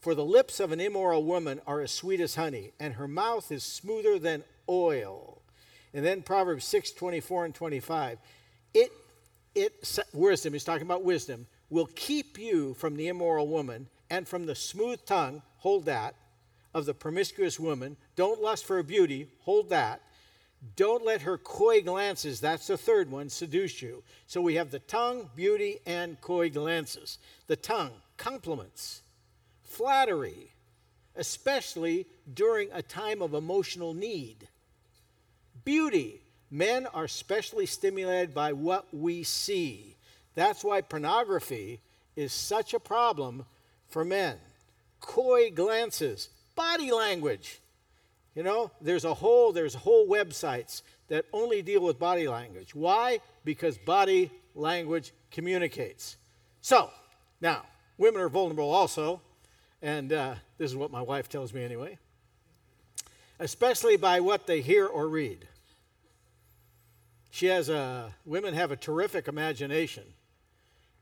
For 0.00 0.14
the 0.14 0.26
lips 0.26 0.60
of 0.60 0.72
an 0.72 0.80
immoral 0.80 1.24
woman 1.24 1.62
are 1.66 1.80
as 1.80 1.90
sweet 1.90 2.20
as 2.20 2.34
honey, 2.34 2.72
and 2.78 2.96
her 2.96 3.08
mouth 3.08 3.50
is 3.50 3.64
smoother 3.64 4.18
than 4.18 4.44
oil. 4.68 5.40
And 5.94 6.04
then 6.04 6.20
Proverbs 6.20 6.66
6 6.66 6.90
24 6.90 7.46
and 7.46 7.54
25. 7.54 8.18
It, 8.74 8.92
it, 9.56 9.98
wisdom, 10.12 10.52
he's 10.52 10.64
talking 10.64 10.86
about 10.86 11.04
wisdom, 11.04 11.46
will 11.70 11.88
keep 11.94 12.38
you 12.38 12.74
from 12.74 12.96
the 12.96 13.08
immoral 13.08 13.48
woman 13.48 13.88
and 14.10 14.28
from 14.28 14.46
the 14.46 14.54
smooth 14.54 15.04
tongue, 15.04 15.42
hold 15.58 15.86
that, 15.86 16.14
of 16.74 16.84
the 16.84 16.94
promiscuous 16.94 17.58
woman. 17.58 17.96
Don't 18.16 18.42
lust 18.42 18.66
for 18.66 18.76
her 18.76 18.82
beauty. 18.82 19.28
Hold 19.40 19.70
that. 19.70 20.02
Don't 20.74 21.04
let 21.04 21.22
her 21.22 21.38
coy 21.38 21.80
glances, 21.80 22.40
that's 22.40 22.66
the 22.66 22.76
third 22.76 23.10
one, 23.10 23.28
seduce 23.28 23.80
you. 23.80 24.02
So 24.26 24.40
we 24.40 24.54
have 24.54 24.70
the 24.70 24.80
tongue, 24.80 25.30
beauty, 25.34 25.78
and 25.86 26.20
coy 26.20 26.50
glances. 26.50 27.18
The 27.46 27.56
tongue, 27.56 27.92
compliments, 28.16 29.02
flattery, 29.62 30.52
especially 31.14 32.06
during 32.32 32.68
a 32.72 32.82
time 32.82 33.22
of 33.22 33.34
emotional 33.34 33.94
need. 33.94 34.48
Beauty, 35.64 36.20
men 36.50 36.86
are 36.86 37.08
specially 37.08 37.66
stimulated 37.66 38.34
by 38.34 38.52
what 38.52 38.86
we 38.92 39.22
see. 39.22 39.96
That's 40.34 40.62
why 40.62 40.80
pornography 40.80 41.80
is 42.14 42.32
such 42.32 42.74
a 42.74 42.80
problem 42.80 43.44
for 43.88 44.04
men. 44.04 44.36
Coy 45.00 45.50
glances, 45.50 46.28
body 46.54 46.90
language. 46.90 47.60
You 48.34 48.42
know, 48.42 48.70
there's 48.80 49.04
a 49.04 49.14
whole 49.14 49.52
there's 49.52 49.74
whole 49.74 50.06
websites 50.06 50.82
that 51.08 51.24
only 51.32 51.62
deal 51.62 51.82
with 51.82 51.98
body 51.98 52.28
language. 52.28 52.74
Why? 52.74 53.20
Because 53.44 53.78
body 53.78 54.30
language 54.54 55.12
communicates. 55.30 56.16
So, 56.60 56.90
now, 57.40 57.62
women 57.98 58.20
are 58.20 58.28
vulnerable 58.28 58.70
also, 58.70 59.20
and 59.80 60.12
uh, 60.12 60.34
this 60.58 60.70
is 60.70 60.76
what 60.76 60.90
my 60.90 61.02
wife 61.02 61.28
tells 61.28 61.54
me 61.54 61.62
anyway, 61.62 61.98
especially 63.38 63.96
by 63.96 64.20
what 64.20 64.46
they 64.46 64.60
hear 64.60 64.86
or 64.86 65.08
read. 65.08 65.46
She 67.36 67.48
has 67.48 67.68
a, 67.68 68.14
women 68.24 68.54
have 68.54 68.70
a 68.70 68.76
terrific 68.76 69.28
imagination, 69.28 70.04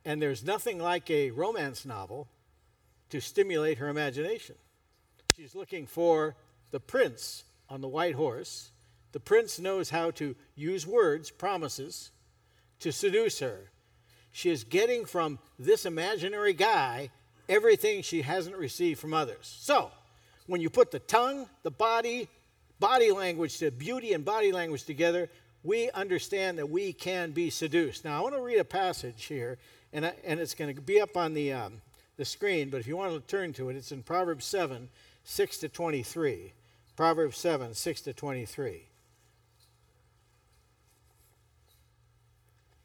and 0.04 0.20
there's 0.20 0.42
nothing 0.42 0.80
like 0.80 1.08
a 1.08 1.30
romance 1.30 1.86
novel 1.86 2.26
to 3.10 3.20
stimulate 3.20 3.78
her 3.78 3.86
imagination. 3.86 4.56
She's 5.36 5.54
looking 5.54 5.86
for 5.86 6.34
the 6.72 6.80
prince 6.80 7.44
on 7.70 7.82
the 7.82 7.86
white 7.86 8.16
horse. 8.16 8.72
The 9.12 9.20
prince 9.20 9.60
knows 9.60 9.90
how 9.90 10.10
to 10.10 10.34
use 10.56 10.84
words, 10.88 11.30
promises, 11.30 12.10
to 12.80 12.90
seduce 12.90 13.38
her. 13.38 13.70
She 14.32 14.50
is 14.50 14.64
getting 14.64 15.04
from 15.04 15.38
this 15.56 15.86
imaginary 15.86 16.52
guy 16.52 17.10
everything 17.48 18.02
she 18.02 18.22
hasn't 18.22 18.56
received 18.56 18.98
from 18.98 19.14
others. 19.14 19.56
So, 19.60 19.92
when 20.48 20.60
you 20.60 20.68
put 20.68 20.90
the 20.90 20.98
tongue, 20.98 21.48
the 21.62 21.70
body, 21.70 22.26
body 22.80 23.12
language 23.12 23.56
the 23.58 23.70
beauty 23.70 24.14
and 24.14 24.24
body 24.24 24.50
language 24.50 24.82
together, 24.82 25.30
we 25.64 25.90
understand 25.92 26.58
that 26.58 26.68
we 26.68 26.92
can 26.92 27.32
be 27.32 27.50
seduced. 27.50 28.04
Now, 28.04 28.18
I 28.18 28.20
want 28.22 28.34
to 28.34 28.42
read 28.42 28.58
a 28.58 28.64
passage 28.64 29.24
here, 29.24 29.58
and, 29.92 30.06
I, 30.06 30.12
and 30.22 30.38
it's 30.38 30.54
going 30.54 30.74
to 30.74 30.80
be 30.80 31.00
up 31.00 31.16
on 31.16 31.32
the, 31.32 31.52
um, 31.52 31.80
the 32.16 32.24
screen, 32.24 32.68
but 32.68 32.80
if 32.80 32.86
you 32.86 32.96
want 32.96 33.14
to 33.14 33.20
turn 33.20 33.54
to 33.54 33.70
it, 33.70 33.76
it's 33.76 33.90
in 33.90 34.02
Proverbs 34.02 34.44
7 34.44 34.90
6 35.24 35.58
to 35.58 35.68
23. 35.70 36.52
Proverbs 36.96 37.38
7 37.38 37.74
6 37.74 38.00
to 38.02 38.12
23. 38.12 38.82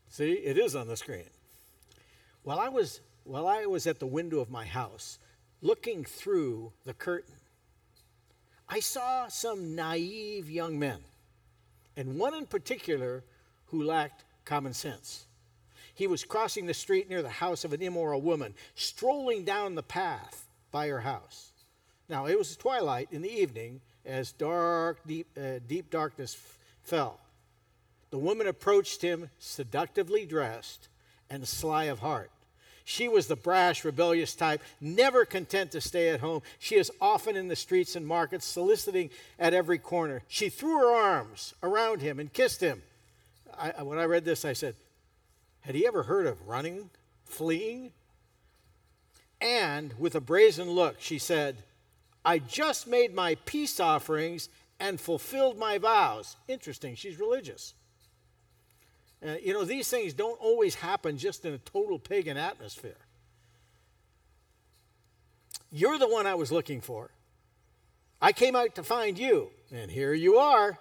See, 0.08 0.32
it 0.32 0.58
is 0.58 0.76
on 0.76 0.88
the 0.88 0.98
screen. 0.98 1.30
While 2.44 2.60
I 2.60 2.70
was, 2.70 3.02
while 3.26 3.46
I 3.46 3.66
was 3.66 3.86
at 3.88 4.00
the 4.00 4.08
window 4.08 4.40
of 4.40 4.50
my 4.50 4.66
house, 4.66 5.20
looking 5.62 6.06
through 6.06 6.72
the 6.86 6.94
curtain, 6.94 7.36
I 8.68 8.80
saw 8.80 9.28
some 9.28 9.76
naive 9.76 10.50
young 10.50 10.80
men, 10.80 11.00
and 12.00 12.18
one 12.18 12.34
in 12.34 12.46
particular 12.46 13.26
who 13.66 13.84
lacked 13.84 14.24
common 14.46 14.74
sense. 14.74 15.26
He 15.94 16.08
was 16.08 16.24
crossing 16.24 16.66
the 16.66 16.74
street 16.74 17.10
near 17.10 17.22
the 17.22 17.28
house 17.28 17.66
of 17.66 17.74
an 17.74 17.82
immoral 17.82 18.22
woman, 18.22 18.54
strolling 18.74 19.44
down 19.44 19.76
the 19.76 19.84
path 19.84 20.48
by 20.72 20.88
her 20.88 21.02
house. 21.02 21.50
Now, 22.08 22.26
it 22.26 22.38
was 22.38 22.56
twilight 22.56 23.10
in 23.12 23.22
the 23.22 23.30
evening 23.30 23.82
as 24.06 24.32
dark, 24.32 25.06
deep, 25.06 25.28
uh, 25.38 25.60
deep 25.68 25.90
darkness 25.90 26.36
f- 26.36 26.58
fell. 26.84 27.20
The 28.12 28.18
woman 28.18 28.48
approached 28.48 29.02
him, 29.02 29.30
seductively 29.38 30.26
dressed 30.26 30.88
and 31.30 31.46
sly 31.46 31.84
of 31.84 32.00
heart. 32.00 32.32
She 32.90 33.08
was 33.08 33.28
the 33.28 33.36
brash, 33.36 33.86
rebellious 33.86 34.34
type, 34.34 34.64
never 34.82 35.24
content 35.24 35.74
to 35.74 35.80
stay 35.80 36.10
at 36.10 36.22
home. 36.22 36.42
She 36.58 36.74
is 36.74 36.92
often 37.00 37.36
in 37.36 37.48
the 37.48 37.56
streets 37.56 37.96
and 37.96 38.04
markets, 38.04 38.48
soliciting 38.48 39.12
at 39.38 39.54
every 39.54 39.78
corner. 39.78 40.24
She 40.28 40.50
threw 40.50 40.80
her 40.80 40.92
arms 40.92 41.54
around 41.62 42.02
him 42.02 42.20
and 42.20 42.34
kissed 42.34 42.62
him. 42.62 42.82
I, 43.56 43.84
when 43.84 44.00
I 44.00 44.06
read 44.06 44.26
this, 44.26 44.44
I 44.44 44.54
said, 44.54 44.74
had 45.62 45.76
he 45.76 45.86
ever 45.86 46.02
heard 46.02 46.26
of 46.26 46.48
running, 46.48 46.90
fleeing? 47.26 47.92
And 49.40 49.94
with 50.00 50.16
a 50.16 50.20
brazen 50.20 50.72
look, 50.72 50.96
she 50.98 51.20
said, 51.20 51.58
I 52.26 52.40
just 52.40 52.88
made 52.88 53.14
my 53.14 53.36
peace 53.46 53.80
offerings 53.80 54.50
and 54.80 55.00
fulfilled 55.00 55.60
my 55.60 55.78
vows. 55.78 56.38
Interesting, 56.48 56.96
she's 56.96 57.20
religious. 57.20 57.76
Uh, 59.26 59.36
you 59.44 59.54
know, 59.54 59.66
these 59.66 59.90
things 59.90 60.14
don't 60.14 60.40
always 60.40 60.76
happen 60.76 61.18
just 61.18 61.46
in 61.46 61.54
a 61.54 61.58
total 61.58 62.00
pagan 62.00 62.38
atmosphere. 62.38 62.98
You're 65.72 65.98
the 65.98 66.08
one 66.08 66.26
I 66.26 66.36
was 66.36 66.52
looking 66.52 66.82
for. 66.82 67.12
I 68.22 68.32
came 68.32 68.56
out 68.56 68.76
to 68.76 68.84
find 68.84 69.18
you, 69.18 69.50
and 69.72 69.92
here 69.92 70.14
you 70.14 70.38
are. 70.38 70.80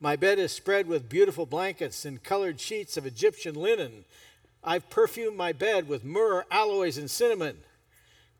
My 0.00 0.16
bed 0.16 0.38
is 0.38 0.52
spread 0.52 0.86
with 0.86 1.08
beautiful 1.08 1.46
blankets 1.46 2.04
and 2.04 2.22
colored 2.22 2.60
sheets 2.60 2.96
of 2.96 3.06
Egyptian 3.06 3.54
linen. 3.54 4.04
I've 4.64 4.90
perfumed 4.90 5.36
my 5.36 5.52
bed 5.52 5.88
with 5.88 6.04
myrrh, 6.04 6.44
aloes, 6.50 6.98
and 6.98 7.10
cinnamon. 7.10 7.58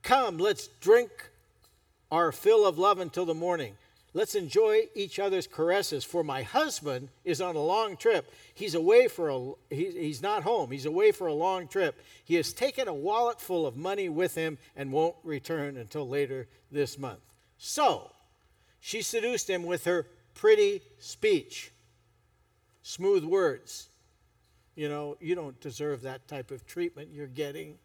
Come, 0.02 0.38
let's 0.38 0.66
drink 0.80 1.10
our 2.10 2.32
fill 2.32 2.66
of 2.66 2.78
love 2.78 2.98
until 2.98 3.24
the 3.24 3.34
morning. 3.34 3.74
Let's 4.14 4.34
enjoy 4.34 4.88
each 4.94 5.18
other's 5.18 5.46
caresses, 5.46 6.04
for 6.04 6.22
my 6.22 6.42
husband 6.42 7.08
is 7.24 7.40
on 7.40 7.56
a 7.56 7.62
long 7.62 7.96
trip. 7.96 8.30
He's 8.52 8.74
away 8.74 9.08
for 9.08 9.30
a 9.30 9.52
he, 9.74 9.90
he's 9.90 10.20
not 10.20 10.42
home. 10.42 10.70
He's 10.70 10.84
away 10.84 11.12
for 11.12 11.28
a 11.28 11.32
long 11.32 11.66
trip. 11.66 11.98
He 12.22 12.34
has 12.34 12.52
taken 12.52 12.88
a 12.88 12.94
wallet 12.94 13.40
full 13.40 13.66
of 13.66 13.76
money 13.76 14.10
with 14.10 14.34
him 14.34 14.58
and 14.76 14.92
won't 14.92 15.16
return 15.24 15.78
until 15.78 16.06
later 16.06 16.46
this 16.70 16.98
month. 16.98 17.20
So, 17.56 18.10
she 18.80 19.00
seduced 19.00 19.48
him 19.48 19.62
with 19.62 19.84
her 19.86 20.06
pretty 20.34 20.82
speech, 20.98 21.72
smooth 22.82 23.24
words. 23.24 23.88
You 24.74 24.88
know, 24.90 25.16
you 25.20 25.34
don't 25.34 25.58
deserve 25.60 26.02
that 26.02 26.28
type 26.28 26.50
of 26.50 26.66
treatment 26.66 27.10
you're 27.12 27.26
getting. 27.26 27.78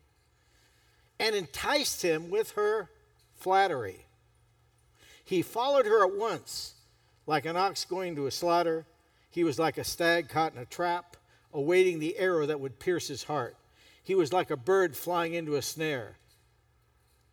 And 1.19 1.35
enticed 1.35 2.01
him 2.01 2.29
with 2.29 2.51
her 2.51 2.89
flattery. 3.35 4.06
He 5.27 5.41
followed 5.41 5.85
her 5.85 6.05
at 6.05 6.15
once, 6.15 6.73
like 7.25 7.45
an 7.45 7.57
ox 7.57 7.83
going 7.83 8.15
to 8.15 8.27
a 8.27 8.31
slaughter. 8.31 8.85
He 9.29 9.43
was 9.43 9.59
like 9.59 9.77
a 9.77 9.83
stag 9.83 10.29
caught 10.29 10.53
in 10.53 10.61
a 10.61 10.65
trap, 10.65 11.17
awaiting 11.53 11.99
the 11.99 12.17
arrow 12.17 12.45
that 12.45 12.61
would 12.61 12.79
pierce 12.79 13.09
his 13.09 13.23
heart. 13.23 13.57
He 14.01 14.15
was 14.15 14.31
like 14.31 14.51
a 14.51 14.55
bird 14.55 14.95
flying 14.95 15.33
into 15.33 15.57
a 15.57 15.61
snare, 15.61 16.15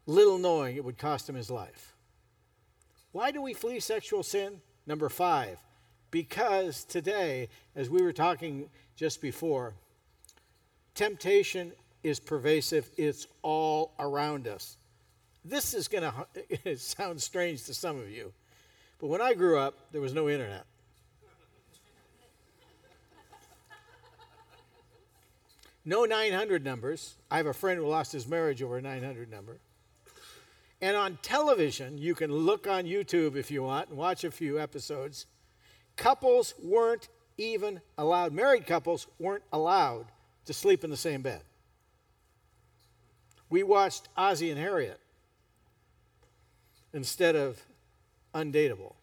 little 0.07 0.39
knowing 0.39 0.75
it 0.75 0.85
would 0.85 0.99
cost 0.99 1.29
him 1.29 1.37
his 1.37 1.53
life. 1.53 1.95
Why 3.13 3.31
do 3.31 3.41
we 3.41 3.55
flee 3.55 3.79
sexual 3.79 4.25
sin? 4.25 4.61
Number 4.89 5.09
five, 5.09 5.59
because 6.11 6.83
today, 6.83 7.49
as 7.77 7.89
we 7.89 8.03
were 8.03 8.13
talking 8.13 8.71
just 8.97 9.23
before, 9.23 9.75
temptation 10.97 11.71
is 12.03 12.19
pervasive, 12.19 12.91
it's 12.97 13.29
all 13.43 13.93
around 14.01 14.49
us. 14.49 14.79
This 15.45 15.75
is 15.75 15.89
going 15.89 16.11
to 16.65 16.77
sound 16.79 17.21
strange 17.21 17.65
to 17.65 17.75
some 17.75 17.99
of 17.99 18.11
you, 18.11 18.33
but 18.99 19.09
when 19.09 19.21
I 19.21 19.35
grew 19.35 19.59
up, 19.59 19.93
there 19.93 20.01
was 20.01 20.15
no 20.15 20.29
internet. 20.29 20.65
No 25.85 26.07
900 26.07 26.65
numbers. 26.65 27.17
I 27.31 27.37
have 27.37 27.47
a 27.47 27.53
friend 27.53 27.79
who 27.79 27.87
lost 27.87 28.13
his 28.13 28.27
marriage 28.27 28.63
over 28.63 28.79
a 28.79 28.83
900 28.83 29.31
number. 29.31 29.59
And 30.81 30.97
on 30.97 31.19
television, 31.21 31.99
you 31.99 32.15
can 32.15 32.33
look 32.33 32.67
on 32.67 32.85
YouTube 32.85 33.37
if 33.37 33.51
you 33.51 33.63
want 33.65 33.91
and 33.91 33.99
watch 33.99 34.25
a 34.25 34.31
few 34.31 34.59
episodes. 34.59 35.27
Couples 35.97 36.55
weren't 36.63 37.09
even 37.37 37.83
allowed, 37.99 38.33
married 38.33 38.67
couples 38.67 39.07
weren't 39.19 39.45
allowed 39.53 40.07
to 40.47 40.55
sleep 40.55 40.85
in 40.85 40.91
the 40.91 40.97
same 40.97 41.21
bed. 41.21 41.43
We 43.51 43.63
watched 43.63 44.09
Ozzie 44.17 44.51
and 44.51 44.59
Harriet 44.59 45.01
instead 46.95 47.37
of 47.37 47.61
Undateable. 48.35 48.95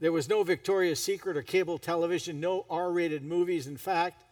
There 0.00 0.12
was 0.12 0.28
no 0.28 0.42
Victoria's 0.42 1.02
Secret 1.02 1.36
or 1.36 1.42
cable 1.42 1.78
television, 1.78 2.40
no 2.40 2.66
R 2.68 2.90
rated 2.90 3.22
movies. 3.22 3.66
In 3.66 3.76
fact, 3.76 4.24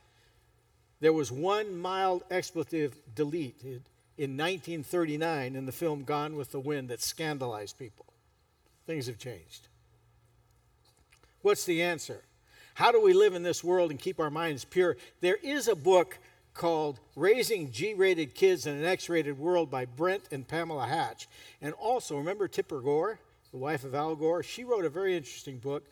there 1.00 1.12
was 1.12 1.32
one 1.32 1.78
mild 1.78 2.25
expletive 2.30 2.94
deleted 3.14 3.82
in 4.18 4.37
1939 4.37 5.56
in 5.56 5.66
the 5.66 5.72
film 5.72 6.04
Gone 6.04 6.37
with 6.37 6.52
the 6.52 6.61
Wind 6.61 6.88
that 6.88 7.00
scandalized 7.00 7.78
people. 7.78 8.06
Things 8.87 9.06
have 9.06 9.18
changed. 9.18 9.68
What's 11.40 11.64
the 11.64 11.82
answer? 11.82 12.22
How 12.75 12.92
do 12.92 13.00
we 13.00 13.12
live 13.12 13.34
in 13.34 13.42
this 13.42 13.64
world 13.64 13.90
and 13.90 13.99
keep 13.99 14.20
our 14.20 14.30
minds 14.30 14.64
pure? 14.64 14.96
There 15.20 15.38
is 15.42 15.68
a 15.68 15.75
book 15.75 16.18
called 16.54 17.00
Raising 17.16 17.71
G 17.71 17.94
Rated 17.94 18.35
Kids 18.35 18.66
in 18.66 18.76
an 18.76 18.85
X 18.85 19.09
Rated 19.09 19.38
World 19.38 19.71
by 19.71 19.85
Brent 19.85 20.25
and 20.30 20.47
Pamela 20.47 20.87
Hatch. 20.87 21.28
And 21.61 21.75
also, 21.75 22.16
remember 22.16 22.49
Tipper 22.49 22.80
Gore, 22.80 23.18
the 23.50 23.59
wife 23.59 23.85
of 23.85 23.94
Al 23.94 24.14
Gore? 24.14 24.42
She 24.42 24.64
wrote 24.64 24.85
a 24.85 24.90
very 24.90 25.16
interesting 25.16 25.59
book 25.59 25.85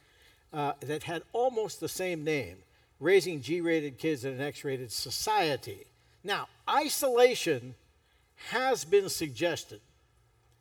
uh, 0.52 0.73
that 0.81 1.05
had 1.05 1.23
almost 1.33 1.81
the 1.81 1.88
same 1.88 2.25
name 2.25 2.57
Raising 2.99 3.40
G 3.40 3.61
Rated 3.61 3.99
Kids 3.99 4.25
in 4.25 4.35
an 4.35 4.40
X 4.40 4.64
Rated 4.64 4.93
Society. 4.93 5.87
Now, 6.23 6.49
isolation 6.69 7.75
has 8.50 8.85
been 8.85 9.09
suggested 9.09 9.81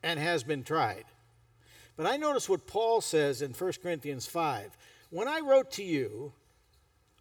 and 0.01 0.19
has 0.19 0.43
been 0.43 0.63
tried. 0.63 1.05
But 1.97 2.05
I 2.05 2.15
notice 2.15 2.47
what 2.47 2.65
Paul 2.65 3.01
says 3.01 3.41
in 3.41 3.51
1 3.51 3.73
Corinthians 3.83 4.25
5. 4.25 4.77
When 5.09 5.27
I 5.27 5.41
wrote 5.41 5.71
to 5.71 5.83
you, 5.83 6.31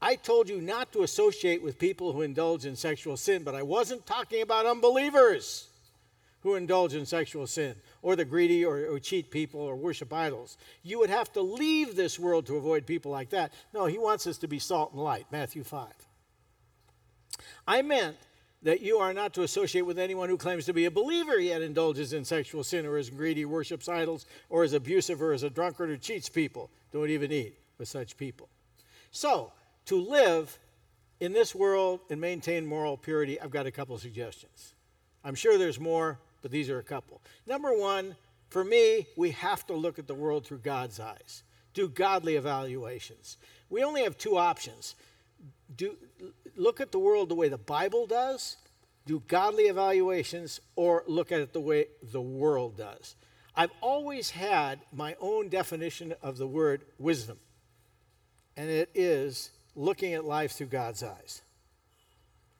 I 0.01 0.15
told 0.15 0.49
you 0.49 0.61
not 0.61 0.93
to 0.93 1.03
associate 1.03 1.63
with 1.63 1.79
people 1.79 2.13
who 2.13 2.23
indulge 2.23 2.65
in 2.65 2.77
sexual 2.77 3.17
sin, 3.17 3.43
but 3.43 3.55
I 3.55 3.63
wasn't 3.63 4.07
talking 4.07 4.43
about 4.43 4.67
unbelievers 4.67 5.69
who 6.43 6.55
indulge 6.55 6.95
in 6.95 7.05
sexual 7.05 7.47
sin, 7.47 7.75
or 8.01 8.15
the 8.15 8.25
greedy, 8.25 8.65
or, 8.65 8.87
or, 8.93 9.01
cheat 9.01 9.31
people, 9.31 9.61
or 9.61 9.75
worship 9.75 10.13
idols. 10.13 10.57
You 10.85 11.01
would 11.01 11.11
have 11.11 11.33
to 11.33 11.43
leave 11.43 11.97
this 11.97 12.19
world 12.19 12.47
to 12.47 12.57
avoid 12.57 12.87
people 12.87 13.11
like 13.11 13.31
that. 13.31 13.53
No, 13.75 13.87
he 13.87 13.99
wants 13.99 14.27
us 14.27 14.39
to 14.39 14.49
be 14.49 14.61
salt 14.61 14.93
and 14.93 15.03
light, 15.03 15.27
Matthew 15.33 15.65
5. 15.65 15.89
I 17.67 17.83
meant 17.83 18.17
that 18.63 18.81
you 18.81 18.99
are 18.99 19.13
not 19.13 19.35
to 19.35 19.43
associate 19.43 19.83
with 19.83 19.99
anyone 19.99 20.29
who 20.29 20.37
claims 20.37 20.65
to 20.67 20.73
be 20.73 20.85
a 20.85 20.91
believer 20.91 21.39
yet 21.39 21.61
indulges 21.61 22.13
in 22.13 22.25
sexual 22.25 22.63
sin, 22.63 22.87
or 22.87 22.99
is 22.99 23.11
greedy, 23.11 23.45
worships 23.45 23.89
idols, 23.89 24.25
or 24.49 24.63
is 24.63 24.73
abusive, 24.73 25.21
or 25.21 25.33
is 25.33 25.43
a 25.43 25.51
drunkard, 25.51 25.91
or 25.91 25.97
cheats 25.97 26.29
people. 26.29 26.71
Don't 26.93 27.11
even 27.11 27.33
eat 27.33 27.59
with 27.79 27.89
such 27.89 28.17
people. 28.17 28.49
So, 29.11 29.53
to 29.89 30.01
live 30.01 30.59
in 31.19 31.33
this 31.33 31.55
world 31.55 32.01
and 32.11 32.21
maintain 32.21 32.67
moral 32.67 32.97
purity, 32.97 33.41
I've 33.41 33.51
got 33.51 33.67
a 33.67 33.71
couple 33.71 33.97
suggestions. 33.99 34.75
I'm 35.25 35.35
sure 35.35 35.59
there's 35.59 35.81
more, 35.81 36.19
but 36.43 36.51
these 36.51 36.71
are 36.71 36.79
a 36.79 36.83
couple. 36.83 37.23
Number 37.47 37.77
one, 37.77 38.15
for 38.51 38.65
me, 38.65 39.07
we 39.17 39.31
have 39.33 39.67
to 39.67 39.75
look 39.75 39.99
at 39.99 40.07
the 40.07 40.15
world 40.15 40.47
through 40.47 40.59
God's 40.59 41.01
eyes, 41.01 41.43
do 41.73 41.89
godly 41.89 42.37
evaluations. 42.37 43.39
We 43.71 43.83
only 43.83 44.03
have 44.03 44.17
two 44.19 44.37
options. 44.37 44.95
Do, 45.75 45.97
look 46.55 46.81
at 46.81 46.93
the 46.93 46.99
world 46.99 47.31
the 47.31 47.35
way 47.35 47.49
the 47.49 47.59
Bible 47.59 48.07
does, 48.07 48.57
do 49.07 49.23
godly 49.27 49.65
evaluations, 49.65 50.61
or 50.77 51.03
look 51.07 51.33
at 51.33 51.41
it 51.41 51.55
the 51.55 51.61
way 51.61 51.87
the 52.03 52.21
world 52.21 52.77
does. 52.77 53.17
I've 53.57 53.73
always 53.81 54.31
had 54.31 54.81
my 54.93 55.17
own 55.19 55.49
definition 55.49 56.15
of 56.23 56.37
the 56.37 56.47
word 56.47 56.83
wisdom, 56.99 57.39
and 58.55 58.69
it 58.69 58.91
is 58.95 59.51
looking 59.79 60.13
at 60.15 60.25
life 60.25 60.53
through 60.53 60.67
God's 60.67 61.03
eyes 61.03 61.43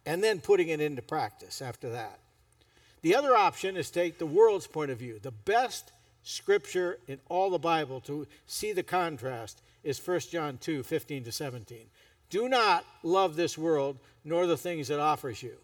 and 0.07 0.23
then 0.23 0.41
putting 0.41 0.69
it 0.69 0.81
into 0.81 1.03
practice 1.03 1.61
after 1.61 1.91
that. 1.91 2.21
The 3.03 3.15
other 3.15 3.37
option 3.37 3.77
is 3.77 3.91
take 3.91 4.19
the 4.19 4.27
world's 4.27 4.67
point 4.67 4.91
of 4.91 4.99
view. 4.99 5.19
The 5.21 5.33
best 5.33 5.93
scripture 6.23 6.99
in 7.07 7.19
all 7.29 7.51
the 7.51 7.59
Bible 7.59 8.01
to 8.03 8.27
see 8.47 8.73
the 8.73 8.83
contrast 8.83 9.61
is 9.83 10.05
1 10.05 10.21
John 10.31 10.59
2 10.59 10.83
15 10.83 11.25
to 11.25 11.33
17. 11.33 11.87
Do 12.31 12.49
not 12.49 12.85
love 13.03 13.37
this 13.37 13.59
world 13.59 13.99
nor 14.25 14.47
the 14.47 14.57
things 14.57 14.91
it 14.91 15.01
offers 15.01 15.43
you. 15.43 15.57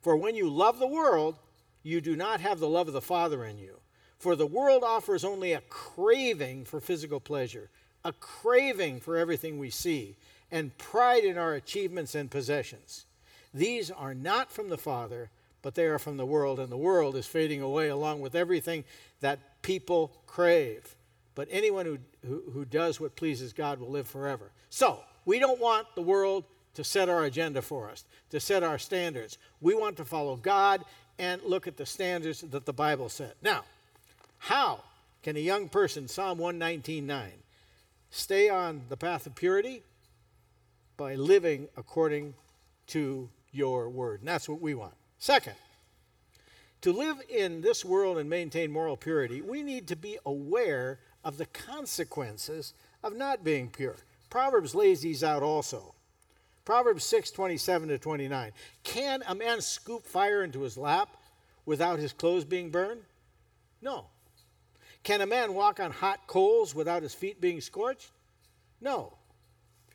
For 0.00 0.16
when 0.16 0.34
you 0.34 0.48
love 0.48 0.78
the 0.78 0.86
world, 0.86 1.36
you 1.82 2.00
do 2.00 2.16
not 2.16 2.40
have 2.40 2.60
the 2.60 2.68
love 2.68 2.88
of 2.88 2.94
the 2.94 3.00
Father 3.00 3.44
in 3.44 3.58
you. 3.58 3.80
For 4.18 4.36
the 4.36 4.46
world 4.46 4.82
offers 4.84 5.24
only 5.24 5.52
a 5.52 5.60
craving 5.62 6.64
for 6.64 6.80
physical 6.80 7.20
pleasure, 7.20 7.68
a 8.04 8.12
craving 8.12 9.00
for 9.00 9.16
everything 9.16 9.58
we 9.58 9.70
see, 9.70 10.16
and 10.50 10.76
pride 10.78 11.24
in 11.24 11.38
our 11.38 11.54
achievements 11.54 12.14
and 12.14 12.30
possessions. 12.30 13.06
These 13.52 13.90
are 13.90 14.14
not 14.14 14.50
from 14.50 14.68
the 14.68 14.78
Father, 14.78 15.30
but 15.62 15.74
they 15.74 15.86
are 15.86 15.98
from 15.98 16.16
the 16.16 16.26
world, 16.26 16.60
and 16.60 16.70
the 16.70 16.76
world 16.76 17.16
is 17.16 17.26
fading 17.26 17.62
away 17.62 17.88
along 17.88 18.20
with 18.20 18.34
everything 18.34 18.84
that 19.20 19.62
people 19.62 20.12
crave. 20.26 20.94
But 21.34 21.48
anyone 21.50 21.86
who, 21.86 21.98
who, 22.26 22.42
who, 22.52 22.64
does 22.64 23.00
what 23.00 23.16
pleases 23.16 23.52
God 23.52 23.80
will 23.80 23.90
live 23.90 24.06
forever. 24.06 24.50
So, 24.70 25.00
we 25.24 25.38
don't 25.38 25.60
want 25.60 25.86
the 25.94 26.02
world 26.02 26.44
to 26.74 26.84
set 26.84 27.08
our 27.08 27.24
agenda 27.24 27.62
for 27.62 27.90
us, 27.90 28.04
to 28.30 28.40
set 28.40 28.62
our 28.62 28.78
standards. 28.78 29.38
We 29.60 29.74
want 29.74 29.96
to 29.96 30.04
follow 30.04 30.36
God 30.36 30.84
and 31.18 31.40
look 31.42 31.66
at 31.66 31.76
the 31.76 31.86
standards 31.86 32.40
that 32.42 32.66
the 32.66 32.72
Bible 32.72 33.08
set. 33.08 33.36
Now, 33.42 33.64
how 34.38 34.80
can 35.22 35.36
a 35.36 35.40
young 35.40 35.68
person, 35.68 36.08
Psalm 36.08 36.38
119.9, 36.38 37.28
stay 38.10 38.48
on 38.48 38.82
the 38.88 38.96
path 38.96 39.26
of 39.26 39.34
purity? 39.34 39.82
By 40.96 41.14
living 41.14 41.68
according 41.76 42.34
to 42.88 43.28
your 43.52 43.88
word. 43.88 44.20
And 44.20 44.28
that's 44.28 44.48
what 44.48 44.60
we 44.60 44.74
want. 44.74 44.94
Second, 45.18 45.54
to 46.82 46.92
live 46.92 47.16
in 47.28 47.62
this 47.62 47.84
world 47.84 48.18
and 48.18 48.28
maintain 48.28 48.70
moral 48.70 48.96
purity, 48.96 49.40
we 49.40 49.62
need 49.62 49.88
to 49.88 49.96
be 49.96 50.18
aware 50.26 50.98
of 51.24 51.38
the 51.38 51.46
consequences 51.46 52.74
of 53.02 53.16
not 53.16 53.42
being 53.42 53.70
pure. 53.70 53.96
Proverbs 54.28 54.74
lays 54.74 55.00
these 55.00 55.24
out 55.24 55.42
also. 55.42 55.94
Proverbs 56.64 57.04
6 57.04 57.30
27 57.30 57.88
to 57.88 57.98
29. 57.98 58.52
Can 58.82 59.22
a 59.26 59.34
man 59.34 59.60
scoop 59.60 60.06
fire 60.06 60.42
into 60.42 60.60
his 60.62 60.76
lap 60.76 61.16
without 61.66 61.98
his 61.98 62.12
clothes 62.12 62.44
being 62.44 62.70
burned? 62.70 63.02
No. 63.80 64.06
Can 65.02 65.20
a 65.20 65.26
man 65.26 65.54
walk 65.54 65.80
on 65.80 65.90
hot 65.90 66.26
coals 66.26 66.74
without 66.74 67.02
his 67.02 67.14
feet 67.14 67.40
being 67.40 67.60
scorched? 67.60 68.10
No. 68.80 69.14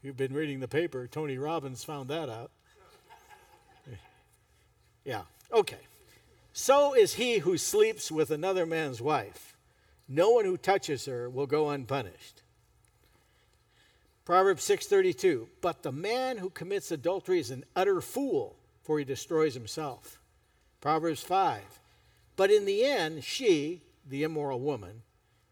You've 0.01 0.17
been 0.17 0.33
reading 0.33 0.59
the 0.59 0.67
paper, 0.67 1.07
Tony 1.07 1.37
Robbins 1.37 1.83
found 1.83 2.09
that 2.09 2.29
out. 2.29 2.51
Yeah, 5.03 5.23
okay. 5.51 5.79
So 6.53 6.93
is 6.95 7.15
he 7.15 7.39
who 7.39 7.57
sleeps 7.57 8.11
with 8.11 8.31
another 8.31 8.65
man's 8.65 9.01
wife. 9.01 9.55
No 10.07 10.31
one 10.31 10.45
who 10.45 10.57
touches 10.57 11.05
her 11.05 11.29
will 11.29 11.47
go 11.47 11.69
unpunished. 11.69 12.41
Proverbs 14.25 14.63
6:32 14.67 15.47
But 15.61 15.83
the 15.83 15.91
man 15.91 16.37
who 16.37 16.49
commits 16.49 16.91
adultery 16.91 17.39
is 17.39 17.49
an 17.49 17.65
utter 17.75 18.01
fool 18.01 18.55
for 18.83 18.99
he 18.99 19.05
destroys 19.05 19.53
himself. 19.53 20.19
Proverbs 20.81 21.23
5 21.23 21.61
But 22.35 22.51
in 22.51 22.65
the 22.65 22.83
end 22.83 23.23
she 23.23 23.81
the 24.09 24.23
immoral 24.23 24.59
woman, 24.59 25.03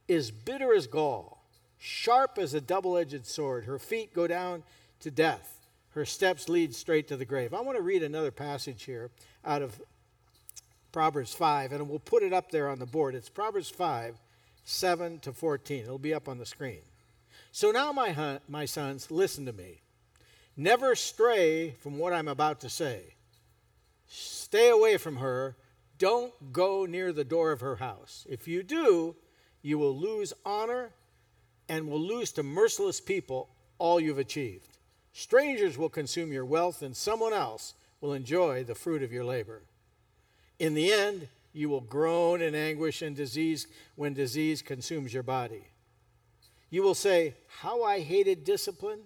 is 0.08 0.32
bitter 0.32 0.74
as 0.74 0.88
gall, 0.88 1.37
sharp 1.78 2.38
as 2.38 2.54
a 2.54 2.62
double 2.62 2.98
edged 2.98 3.26
sword. 3.26 3.66
Her 3.66 3.80
feet 3.80 4.14
go 4.14 4.28
down 4.28 4.64
to 5.00 5.12
death, 5.12 5.68
her 5.92 6.06
steps 6.06 6.50
lead 6.50 6.74
straight 6.74 7.08
to 7.08 7.18
the 7.18 7.26
grave. 7.26 7.54
I 7.54 7.62
want 7.62 7.78
to 7.78 7.84
read 7.84 8.04
another 8.04 8.32
passage 8.32 8.84
here 8.84 9.10
out 9.46 9.62
of 9.62 9.80
Proverbs 10.92 11.34
5, 11.34 11.72
and 11.72 11.90
we'll 11.90 12.00
put 12.00 12.24
it 12.24 12.34
up 12.34 12.52
there 12.52 12.70
on 12.70 12.80
the 12.80 12.86
board. 12.86 13.14
It's 13.14 13.30
Proverbs 13.30 13.70
5, 13.70 14.16
7 14.64 15.20
to 15.20 15.34
14. 15.34 15.84
It'll 15.84 15.98
be 15.98 16.14
up 16.14 16.28
on 16.28 16.38
the 16.38 16.46
screen. 16.46 16.82
So 17.52 17.72
now, 17.72 17.92
my, 17.92 18.40
my 18.48 18.66
sons, 18.66 19.12
listen 19.12 19.46
to 19.46 19.54
me. 19.54 19.82
Never 20.56 20.96
stray 20.96 21.76
from 21.80 21.98
what 22.00 22.14
I'm 22.14 22.28
about 22.28 22.62
to 22.62 22.70
say. 22.70 23.16
Stay 24.08 24.70
away 24.70 24.98
from 24.98 25.18
her 25.18 25.56
don't 25.98 26.54
go 26.54 26.86
near 26.86 27.12
the 27.12 27.24
door 27.24 27.52
of 27.52 27.62
her 27.62 27.78
house. 27.78 28.26
If 28.30 28.48
you 28.48 28.64
do, 28.64 29.16
you 29.62 29.78
will 29.80 29.96
lose 29.96 30.34
honor 30.46 30.92
and 31.70 31.90
will 31.90 32.00
lose 32.00 32.32
to 32.34 32.44
merciless 32.44 33.02
people 33.02 33.50
all 33.78 34.00
you've 34.00 34.18
achieved. 34.18 34.78
Strangers 35.14 35.78
will 35.78 35.90
consume 35.90 36.32
your 36.32 36.46
wealth, 36.46 36.82
and 36.82 36.96
someone 36.96 37.34
else 37.34 37.74
will 38.02 38.14
enjoy 38.14 38.64
the 38.64 38.76
fruit 38.76 39.02
of 39.04 39.12
your 39.12 39.24
labor. 39.24 39.62
In 40.60 40.74
the 40.74 40.92
end, 40.92 41.28
you 41.54 41.70
will 41.70 41.82
groan 41.82 42.42
in 42.42 42.54
anguish 42.54 43.02
and 43.02 43.16
disease 43.16 43.68
when 43.96 44.14
disease 44.14 44.62
consumes 44.62 45.14
your 45.14 45.24
body. 45.24 45.64
You 46.70 46.84
will 46.84 46.96
say, 46.96 47.34
How 47.62 47.84
I 47.84 48.00
hated 48.00 48.44
discipline! 48.44 49.02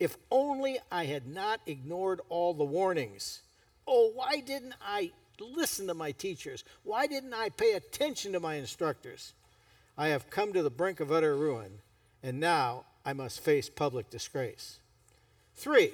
If 0.00 0.16
only 0.30 0.78
I 0.90 1.04
had 1.04 1.26
not 1.26 1.60
ignored 1.66 2.20
all 2.28 2.52
the 2.52 2.64
warnings. 2.64 3.40
Oh, 3.86 4.10
why 4.14 4.40
didn't 4.40 4.74
I 4.84 5.12
listen 5.38 5.86
to 5.86 5.94
my 5.94 6.12
teachers? 6.12 6.64
Why 6.82 7.06
didn't 7.06 7.34
I 7.34 7.50
pay 7.50 7.72
attention 7.72 8.32
to 8.32 8.40
my 8.40 8.54
instructors? 8.54 9.34
I 9.96 10.08
have 10.08 10.30
come 10.30 10.52
to 10.52 10.62
the 10.62 10.70
brink 10.70 10.98
of 11.00 11.12
utter 11.12 11.36
ruin, 11.36 11.78
and 12.24 12.40
now 12.40 12.86
I 13.04 13.12
must 13.12 13.40
face 13.40 13.68
public 13.68 14.08
disgrace. 14.08 14.78
Three, 15.54 15.92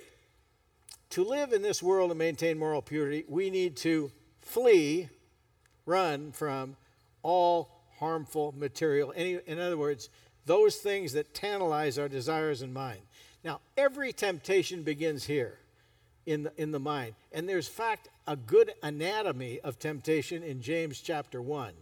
to 1.11 1.25
live 1.25 1.53
in 1.53 1.61
this 1.61 1.83
world 1.83 2.11
and 2.13 2.19
maintain 2.19 2.57
moral 2.57 2.81
purity, 2.81 3.25
we 3.29 3.51
need 3.51 3.77
to 3.79 4.13
flee, 4.41 5.09
run 5.85 6.31
from 6.31 6.77
all 7.25 7.83
harmful 7.99 8.55
material. 8.57 9.11
In 9.11 9.59
other 9.59 9.77
words, 9.77 10.09
those 10.47 10.77
things 10.77 11.13
that 11.15 11.35
tantalize 11.35 11.99
our 11.99 12.09
desires 12.09 12.63
and 12.63 12.73
mind. 12.73 13.01
Now, 13.43 13.61
every 13.77 14.13
temptation 14.13 14.85
begins 14.85 15.25
here 15.25 15.59
in 16.27 16.45
the, 16.45 16.53
in 16.57 16.71
the 16.71 16.79
mind. 16.79 17.15
And 17.33 17.49
there's, 17.49 17.67
fact, 17.67 18.09
a 18.29 18.37
good 18.37 18.73
anatomy 18.85 19.59
of 19.61 19.81
temptation 19.81 20.45
in 20.45 20.63
James 20.63 21.01
chapter 21.01 21.43
1. 21.43 21.73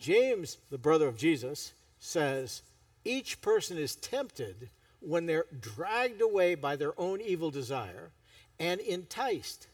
James, 0.00 0.58
the 0.70 0.78
brother 0.78 1.06
of 1.06 1.16
Jesus, 1.16 1.72
says, 2.00 2.62
Each 3.06 3.40
person 3.40 3.78
is 3.78 3.94
tempted 3.94 4.68
when 4.98 5.26
they're 5.26 5.46
dragged 5.60 6.20
away 6.20 6.56
by 6.56 6.74
their 6.74 6.92
own 7.00 7.20
evil 7.20 7.52
desire 7.52 8.10
and 8.58 8.80
enticed. 8.80 9.68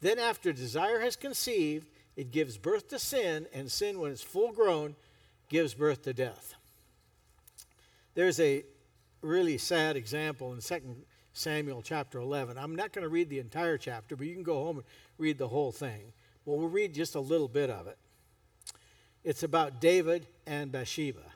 Then, 0.00 0.18
after 0.18 0.52
desire 0.52 0.98
has 0.98 1.14
conceived, 1.14 1.86
it 2.16 2.32
gives 2.32 2.58
birth 2.58 2.88
to 2.88 2.98
sin, 2.98 3.46
and 3.54 3.70
sin, 3.70 4.00
when 4.00 4.10
it's 4.10 4.20
full 4.20 4.50
grown, 4.50 4.96
gives 5.48 5.74
birth 5.74 6.02
to 6.02 6.12
death. 6.12 6.54
There's 8.14 8.40
a 8.40 8.64
really 9.20 9.58
sad 9.58 9.96
example 9.96 10.52
in 10.52 10.60
Second 10.60 11.04
Samuel 11.32 11.82
chapter 11.82 12.18
11. 12.18 12.58
I'm 12.58 12.74
not 12.74 12.92
going 12.92 13.04
to 13.04 13.08
read 13.08 13.30
the 13.30 13.38
entire 13.38 13.78
chapter, 13.78 14.16
but 14.16 14.26
you 14.26 14.34
can 14.34 14.42
go 14.42 14.56
home 14.56 14.78
and 14.78 14.86
read 15.18 15.38
the 15.38 15.46
whole 15.46 15.70
thing. 15.70 16.12
Well, 16.44 16.58
we'll 16.58 16.68
read 16.68 16.94
just 16.94 17.14
a 17.14 17.20
little 17.20 17.46
bit 17.46 17.70
of 17.70 17.86
it. 17.86 17.96
It's 19.22 19.44
about 19.44 19.80
David 19.80 20.26
and 20.48 20.72
Bathsheba. 20.72 21.31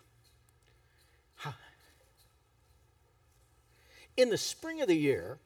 In 4.16 4.30
the 4.30 4.38
spring 4.38 4.80
of 4.80 4.88
the 4.88 4.96
year, 4.96 5.38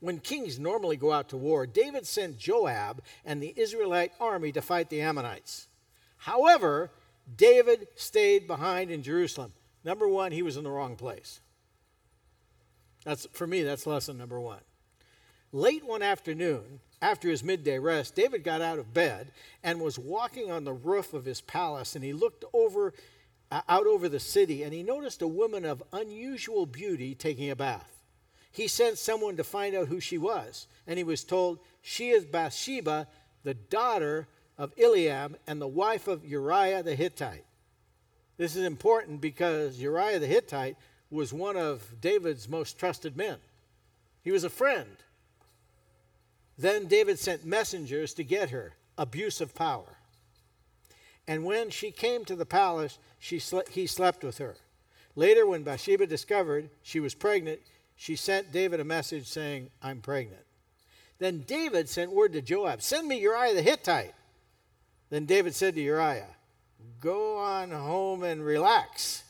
when 0.00 0.18
kings 0.18 0.58
normally 0.58 0.96
go 0.96 1.12
out 1.12 1.30
to 1.30 1.36
war, 1.36 1.66
David 1.66 2.06
sent 2.06 2.38
Joab 2.38 3.02
and 3.24 3.42
the 3.42 3.54
Israelite 3.56 4.12
army 4.20 4.52
to 4.52 4.62
fight 4.62 4.90
the 4.90 5.00
Ammonites. 5.00 5.68
However, 6.18 6.90
David 7.34 7.88
stayed 7.96 8.46
behind 8.46 8.90
in 8.90 9.02
Jerusalem. 9.02 9.52
Number 9.84 10.08
one, 10.08 10.32
he 10.32 10.42
was 10.42 10.56
in 10.56 10.64
the 10.64 10.70
wrong 10.70 10.96
place. 10.96 11.40
That's 13.04 13.26
for 13.32 13.46
me, 13.46 13.62
that's 13.62 13.86
lesson 13.86 14.18
number 14.18 14.40
one. 14.40 14.60
Late 15.52 15.86
one 15.86 16.02
afternoon, 16.02 16.80
after 17.00 17.28
his 17.28 17.44
midday 17.44 17.78
rest, 17.78 18.14
David 18.14 18.42
got 18.42 18.60
out 18.60 18.78
of 18.78 18.92
bed 18.92 19.30
and 19.62 19.80
was 19.80 19.98
walking 19.98 20.50
on 20.50 20.64
the 20.64 20.72
roof 20.72 21.14
of 21.14 21.24
his 21.24 21.40
palace, 21.40 21.94
and 21.94 22.04
he 22.04 22.12
looked 22.12 22.44
over 22.52 22.92
out 23.50 23.86
over 23.86 24.08
the 24.08 24.20
city, 24.20 24.62
and 24.62 24.72
he 24.72 24.82
noticed 24.82 25.22
a 25.22 25.28
woman 25.28 25.64
of 25.64 25.82
unusual 25.92 26.66
beauty 26.66 27.14
taking 27.14 27.50
a 27.50 27.56
bath. 27.56 28.02
He 28.50 28.68
sent 28.68 28.98
someone 28.98 29.36
to 29.36 29.44
find 29.44 29.74
out 29.74 29.88
who 29.88 30.00
she 30.00 30.18
was, 30.18 30.66
and 30.86 30.98
he 30.98 31.04
was 31.04 31.24
told, 31.24 31.58
She 31.82 32.10
is 32.10 32.24
Bathsheba, 32.24 33.06
the 33.44 33.54
daughter 33.54 34.28
of 34.58 34.74
Eliam 34.76 35.34
and 35.46 35.60
the 35.60 35.68
wife 35.68 36.08
of 36.08 36.24
Uriah 36.24 36.82
the 36.82 36.94
Hittite. 36.94 37.44
This 38.36 38.56
is 38.56 38.64
important 38.64 39.20
because 39.20 39.80
Uriah 39.80 40.18
the 40.18 40.26
Hittite 40.26 40.76
was 41.10 41.32
one 41.32 41.56
of 41.56 42.00
David's 42.00 42.48
most 42.48 42.78
trusted 42.78 43.16
men. 43.16 43.36
He 44.22 44.30
was 44.30 44.44
a 44.44 44.50
friend. 44.50 44.96
Then 46.58 46.86
David 46.86 47.18
sent 47.18 47.44
messengers 47.44 48.14
to 48.14 48.24
get 48.24 48.50
her, 48.50 48.74
abuse 48.96 49.40
of 49.40 49.54
power. 49.54 49.95
And 51.28 51.44
when 51.44 51.70
she 51.70 51.90
came 51.90 52.24
to 52.24 52.36
the 52.36 52.46
palace, 52.46 52.98
she 53.18 53.40
he 53.70 53.86
slept 53.86 54.22
with 54.22 54.38
her. 54.38 54.56
Later, 55.14 55.46
when 55.46 55.62
Bathsheba 55.62 56.06
discovered 56.06 56.70
she 56.82 57.00
was 57.00 57.14
pregnant, 57.14 57.60
she 57.96 58.14
sent 58.14 58.52
David 58.52 58.80
a 58.80 58.84
message 58.84 59.26
saying, 59.26 59.70
I'm 59.82 60.00
pregnant. 60.00 60.44
Then 61.18 61.40
David 61.46 61.88
sent 61.88 62.12
word 62.12 62.34
to 62.34 62.42
Joab, 62.42 62.82
Send 62.82 63.08
me 63.08 63.18
Uriah 63.18 63.54
the 63.54 63.62
Hittite. 63.62 64.14
Then 65.08 65.24
David 65.24 65.54
said 65.54 65.74
to 65.74 65.80
Uriah, 65.80 66.28
Go 67.00 67.38
on 67.38 67.70
home 67.70 68.22
and 68.22 68.44
relax. 68.44 69.24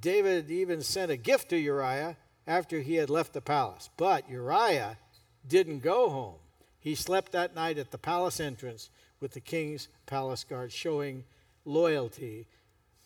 David 0.00 0.50
even 0.50 0.82
sent 0.82 1.10
a 1.10 1.16
gift 1.16 1.48
to 1.50 1.56
Uriah 1.56 2.16
after 2.46 2.80
he 2.80 2.96
had 2.96 3.08
left 3.08 3.32
the 3.32 3.40
palace. 3.40 3.88
But 3.96 4.28
Uriah 4.28 4.98
didn't 5.46 5.80
go 5.80 6.10
home. 6.10 6.38
He 6.86 6.94
slept 6.94 7.32
that 7.32 7.56
night 7.56 7.78
at 7.78 7.90
the 7.90 7.98
palace 7.98 8.38
entrance 8.38 8.90
with 9.18 9.32
the 9.32 9.40
king's 9.40 9.88
palace 10.06 10.44
guard, 10.44 10.70
showing 10.70 11.24
loyalty 11.64 12.46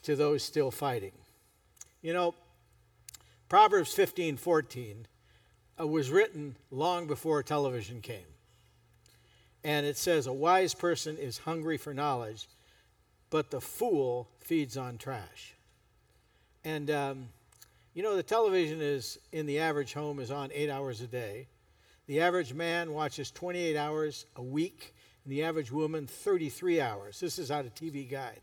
to 0.02 0.14
those 0.14 0.42
still 0.42 0.70
fighting. 0.70 1.12
You 2.02 2.12
know, 2.12 2.34
Proverbs 3.48 3.94
15 3.94 4.36
14 4.36 5.06
uh, 5.80 5.86
was 5.86 6.10
written 6.10 6.56
long 6.70 7.06
before 7.06 7.42
television 7.42 8.02
came. 8.02 8.34
And 9.64 9.86
it 9.86 9.96
says, 9.96 10.26
A 10.26 10.32
wise 10.32 10.74
person 10.74 11.16
is 11.16 11.38
hungry 11.38 11.78
for 11.78 11.94
knowledge, 11.94 12.48
but 13.30 13.50
the 13.50 13.62
fool 13.62 14.28
feeds 14.40 14.76
on 14.76 14.98
trash. 14.98 15.54
And, 16.66 16.90
um, 16.90 17.28
you 17.94 18.02
know, 18.02 18.14
the 18.14 18.22
television 18.22 18.82
is 18.82 19.18
in 19.32 19.46
the 19.46 19.58
average 19.58 19.94
home 19.94 20.20
is 20.20 20.30
on 20.30 20.50
eight 20.52 20.68
hours 20.68 21.00
a 21.00 21.06
day. 21.06 21.46
The 22.10 22.22
average 22.22 22.52
man 22.52 22.92
watches 22.92 23.30
28 23.30 23.76
hours 23.76 24.26
a 24.34 24.42
week, 24.42 24.96
and 25.22 25.32
the 25.32 25.44
average 25.44 25.70
woman 25.70 26.08
33 26.08 26.80
hours. 26.80 27.20
This 27.20 27.38
is 27.38 27.52
out 27.52 27.66
of 27.66 27.74
TV 27.76 28.10
Guide. 28.10 28.40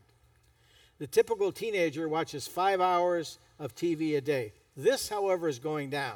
The 1.00 1.08
typical 1.08 1.52
teenager 1.52 2.08
watches 2.08 2.48
five 2.48 2.80
hours 2.80 3.40
of 3.60 3.76
TV 3.76 4.16
a 4.16 4.22
day. 4.22 4.54
This, 4.78 5.10
however, 5.10 5.50
is 5.50 5.60
going 5.60 5.90
down, 5.90 6.16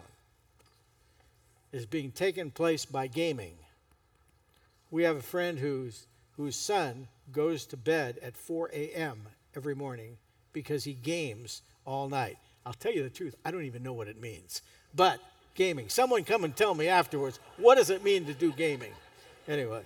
is 1.73 1.85
being 1.85 2.11
taken 2.11 2.51
place 2.51 2.85
by 2.85 3.07
gaming. 3.07 3.55
We 4.89 5.03
have 5.03 5.17
a 5.17 5.21
friend 5.21 5.59
whose, 5.59 6.07
whose 6.37 6.55
son 6.55 7.09
goes 7.33 7.65
to 7.65 7.75
bed 7.75 8.17
at 8.23 8.37
4 8.37 8.69
a.m. 8.71 9.23
every 9.57 9.75
morning 9.75 10.15
because 10.53 10.85
he 10.85 10.93
games 10.93 11.63
all 11.83 12.07
night. 12.07 12.37
I'll 12.65 12.71
tell 12.71 12.93
you 12.93 13.03
the 13.03 13.09
truth, 13.09 13.35
I 13.43 13.51
don't 13.51 13.65
even 13.65 13.83
know 13.83 13.91
what 13.91 14.07
it 14.07 14.21
means. 14.21 14.61
But 14.95 15.19
gaming, 15.55 15.89
someone 15.89 16.23
come 16.23 16.43
and 16.43 16.55
tell 16.55 16.73
me 16.73 16.87
afterwards, 16.87 17.39
what 17.57 17.75
does 17.75 17.89
it 17.89 18.03
mean 18.03 18.25
to 18.25 18.33
do 18.33 18.51
gaming? 18.51 18.93
Anyway. 19.47 19.83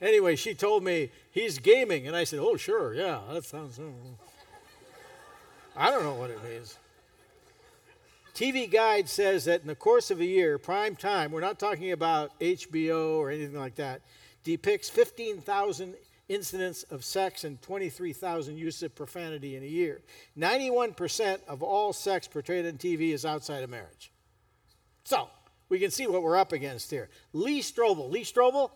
Anyway, 0.00 0.36
she 0.36 0.54
told 0.54 0.84
me 0.84 1.10
he's 1.30 1.58
gaming, 1.58 2.06
and 2.06 2.14
I 2.14 2.24
said, 2.24 2.38
"Oh, 2.38 2.56
sure, 2.56 2.94
yeah, 2.94 3.20
that 3.32 3.44
sounds." 3.44 3.78
Uh, 3.78 3.84
I 5.74 5.90
don't 5.90 6.02
know 6.02 6.14
what 6.14 6.30
it 6.30 6.42
means. 6.44 6.76
TV 8.34 8.70
Guide 8.70 9.08
says 9.08 9.46
that 9.46 9.62
in 9.62 9.66
the 9.66 9.74
course 9.74 10.10
of 10.10 10.20
a 10.20 10.24
year, 10.24 10.58
prime 10.58 10.94
time, 10.94 11.32
we're 11.32 11.40
not 11.40 11.58
talking 11.58 11.92
about 11.92 12.38
HBO 12.38 13.16
or 13.16 13.30
anything 13.30 13.58
like 13.58 13.76
that, 13.76 14.02
depicts 14.44 14.90
15,000 14.90 15.94
incidents 16.28 16.82
of 16.84 17.02
sex 17.02 17.44
and 17.44 17.60
23,000 17.62 18.58
use 18.58 18.82
of 18.82 18.94
profanity 18.94 19.56
in 19.56 19.62
a 19.62 19.66
year. 19.66 20.02
91% 20.38 21.38
of 21.48 21.62
all 21.62 21.94
sex 21.94 22.28
portrayed 22.28 22.66
on 22.66 22.72
TV 22.72 23.12
is 23.12 23.24
outside 23.24 23.62
of 23.62 23.70
marriage. 23.70 24.10
So, 25.06 25.28
we 25.68 25.78
can 25.78 25.92
see 25.92 26.08
what 26.08 26.24
we're 26.24 26.36
up 26.36 26.50
against 26.50 26.90
here. 26.90 27.08
Lee 27.32 27.60
Strobel, 27.60 28.10
Lee 28.10 28.24
Strobel, 28.24 28.72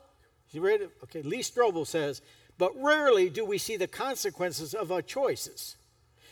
you 0.53 0.61
ready? 0.61 0.87
Okay, 1.03 1.23
Lee 1.23 1.43
Strobel 1.43 1.85
says, 1.85 2.23
but 2.57 2.71
rarely 2.81 3.29
do 3.29 3.45
we 3.45 3.59
see 3.59 3.77
the 3.77 3.89
consequences 3.89 4.73
of 4.73 4.93
our 4.93 5.03
choices. 5.03 5.75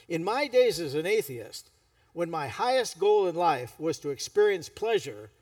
In 0.08 0.22
my 0.22 0.46
days 0.46 0.78
as 0.78 0.94
an 0.94 1.04
atheist, 1.04 1.72
when 2.12 2.30
my 2.30 2.46
highest 2.46 3.00
goal 3.00 3.26
in 3.26 3.34
life 3.34 3.74
was 3.80 3.98
to 3.98 4.10
experience 4.10 4.68
pleasure, 4.68 5.32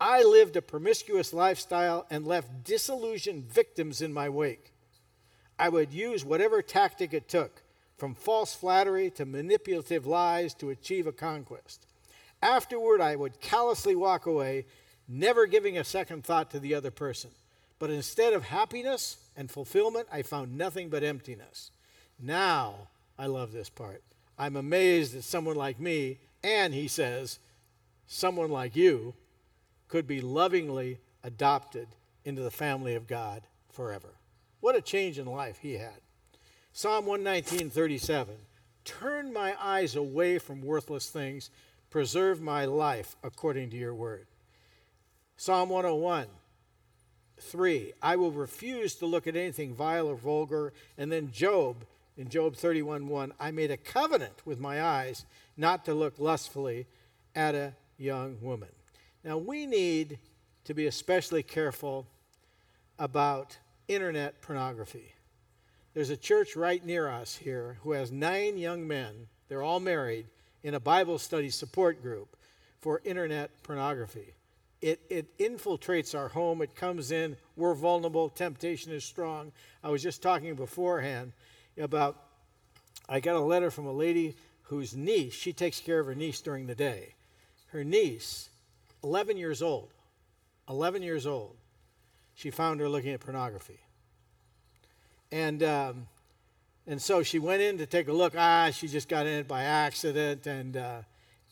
I 0.00 0.22
lived 0.22 0.54
a 0.54 0.62
promiscuous 0.62 1.32
lifestyle 1.32 2.06
and 2.10 2.24
left 2.24 2.62
disillusioned 2.62 3.52
victims 3.52 4.00
in 4.00 4.12
my 4.12 4.28
wake. 4.28 4.72
I 5.58 5.68
would 5.68 5.92
use 5.92 6.24
whatever 6.24 6.62
tactic 6.62 7.12
it 7.12 7.28
took, 7.28 7.60
from 7.96 8.14
false 8.14 8.54
flattery 8.54 9.10
to 9.10 9.26
manipulative 9.26 10.06
lies 10.06 10.54
to 10.54 10.70
achieve 10.70 11.08
a 11.08 11.12
conquest. 11.12 11.88
Afterward, 12.42 13.00
I 13.00 13.16
would 13.16 13.40
callously 13.40 13.94
walk 13.94 14.26
away, 14.26 14.66
never 15.08 15.46
giving 15.46 15.76
a 15.76 15.84
second 15.84 16.24
thought 16.24 16.50
to 16.50 16.60
the 16.60 16.74
other 16.74 16.90
person. 16.90 17.30
But 17.78 17.90
instead 17.90 18.32
of 18.32 18.44
happiness 18.44 19.16
and 19.36 19.50
fulfillment, 19.50 20.06
I 20.12 20.22
found 20.22 20.56
nothing 20.56 20.88
but 20.88 21.02
emptiness. 21.02 21.70
Now, 22.20 22.88
I 23.18 23.26
love 23.26 23.52
this 23.52 23.70
part. 23.70 24.02
I'm 24.38 24.56
amazed 24.56 25.14
that 25.14 25.24
someone 25.24 25.56
like 25.56 25.80
me, 25.80 26.18
and 26.42 26.72
he 26.72 26.88
says, 26.88 27.38
someone 28.06 28.50
like 28.50 28.76
you, 28.76 29.14
could 29.88 30.06
be 30.06 30.20
lovingly 30.20 30.98
adopted 31.24 31.88
into 32.24 32.42
the 32.42 32.50
family 32.50 32.94
of 32.94 33.06
God 33.06 33.42
forever. 33.70 34.14
What 34.60 34.76
a 34.76 34.80
change 34.80 35.18
in 35.18 35.26
life 35.26 35.58
he 35.60 35.74
had. 35.74 36.00
Psalm 36.72 37.06
119, 37.06 37.70
37. 37.70 38.34
Turn 38.84 39.32
my 39.32 39.54
eyes 39.60 39.96
away 39.96 40.38
from 40.38 40.62
worthless 40.62 41.10
things, 41.10 41.50
preserve 41.90 42.40
my 42.40 42.64
life 42.64 43.16
according 43.22 43.70
to 43.70 43.76
your 43.76 43.94
word. 43.94 44.26
Psalm 45.36 45.68
101, 45.68 46.26
3. 47.40 47.92
I 48.02 48.16
will 48.16 48.32
refuse 48.32 48.94
to 48.96 49.06
look 49.06 49.26
at 49.26 49.36
anything 49.36 49.74
vile 49.74 50.06
or 50.06 50.16
vulgar. 50.16 50.72
And 50.96 51.10
then 51.10 51.30
Job 51.32 51.84
in 52.16 52.28
Job 52.28 52.54
31 52.54 53.08
1, 53.08 53.32
I 53.40 53.50
made 53.50 53.70
a 53.70 53.78
covenant 53.78 54.42
with 54.44 54.60
my 54.60 54.82
eyes 54.82 55.24
not 55.56 55.86
to 55.86 55.94
look 55.94 56.18
lustfully 56.18 56.86
at 57.34 57.54
a 57.54 57.72
young 57.96 58.36
woman. 58.42 58.68
Now, 59.24 59.38
we 59.38 59.64
need 59.64 60.18
to 60.64 60.74
be 60.74 60.86
especially 60.86 61.42
careful 61.42 62.06
about 62.98 63.56
internet 63.88 64.42
pornography. 64.42 65.14
There's 65.94 66.10
a 66.10 66.16
church 66.16 66.56
right 66.56 66.84
near 66.84 67.08
us 67.08 67.36
here 67.36 67.78
who 67.82 67.92
has 67.92 68.12
nine 68.12 68.58
young 68.58 68.86
men, 68.86 69.28
they're 69.48 69.62
all 69.62 69.80
married, 69.80 70.26
in 70.62 70.74
a 70.74 70.80
Bible 70.80 71.18
study 71.18 71.50
support 71.50 72.02
group 72.02 72.36
for 72.80 73.00
internet 73.04 73.50
pornography. 73.62 74.34
It, 74.80 75.00
it 75.10 75.36
infiltrates 75.38 76.18
our 76.18 76.28
home, 76.28 76.62
it 76.62 76.74
comes 76.74 77.10
in, 77.10 77.36
we're 77.56 77.74
vulnerable, 77.74 78.30
temptation 78.30 78.92
is 78.92 79.04
strong. 79.04 79.52
I 79.84 79.90
was 79.90 80.02
just 80.02 80.22
talking 80.22 80.54
beforehand 80.54 81.32
about 81.78 82.16
I 83.08 83.20
got 83.20 83.36
a 83.36 83.40
letter 83.40 83.70
from 83.70 83.86
a 83.86 83.92
lady 83.92 84.36
whose 84.64 84.94
niece, 84.94 85.34
she 85.34 85.52
takes 85.52 85.80
care 85.80 85.98
of 85.98 86.06
her 86.06 86.14
niece 86.14 86.40
during 86.40 86.66
the 86.66 86.76
day. 86.76 87.14
Her 87.72 87.82
niece, 87.82 88.48
11 89.02 89.36
years 89.36 89.62
old, 89.62 89.90
11 90.68 91.02
years 91.02 91.26
old, 91.26 91.56
she 92.36 92.50
found 92.50 92.78
her 92.78 92.88
looking 92.88 93.12
at 93.12 93.20
pornography. 93.20 93.80
And, 95.32 95.62
um, 95.62 96.06
and 96.90 97.00
so 97.00 97.22
she 97.22 97.38
went 97.38 97.62
in 97.62 97.78
to 97.78 97.86
take 97.86 98.08
a 98.08 98.12
look. 98.12 98.34
Ah, 98.36 98.70
she 98.72 98.88
just 98.88 99.08
got 99.08 99.24
in 99.24 99.34
it 99.34 99.46
by 99.46 99.62
accident. 99.62 100.44
And, 100.48 100.76
uh, 100.76 101.02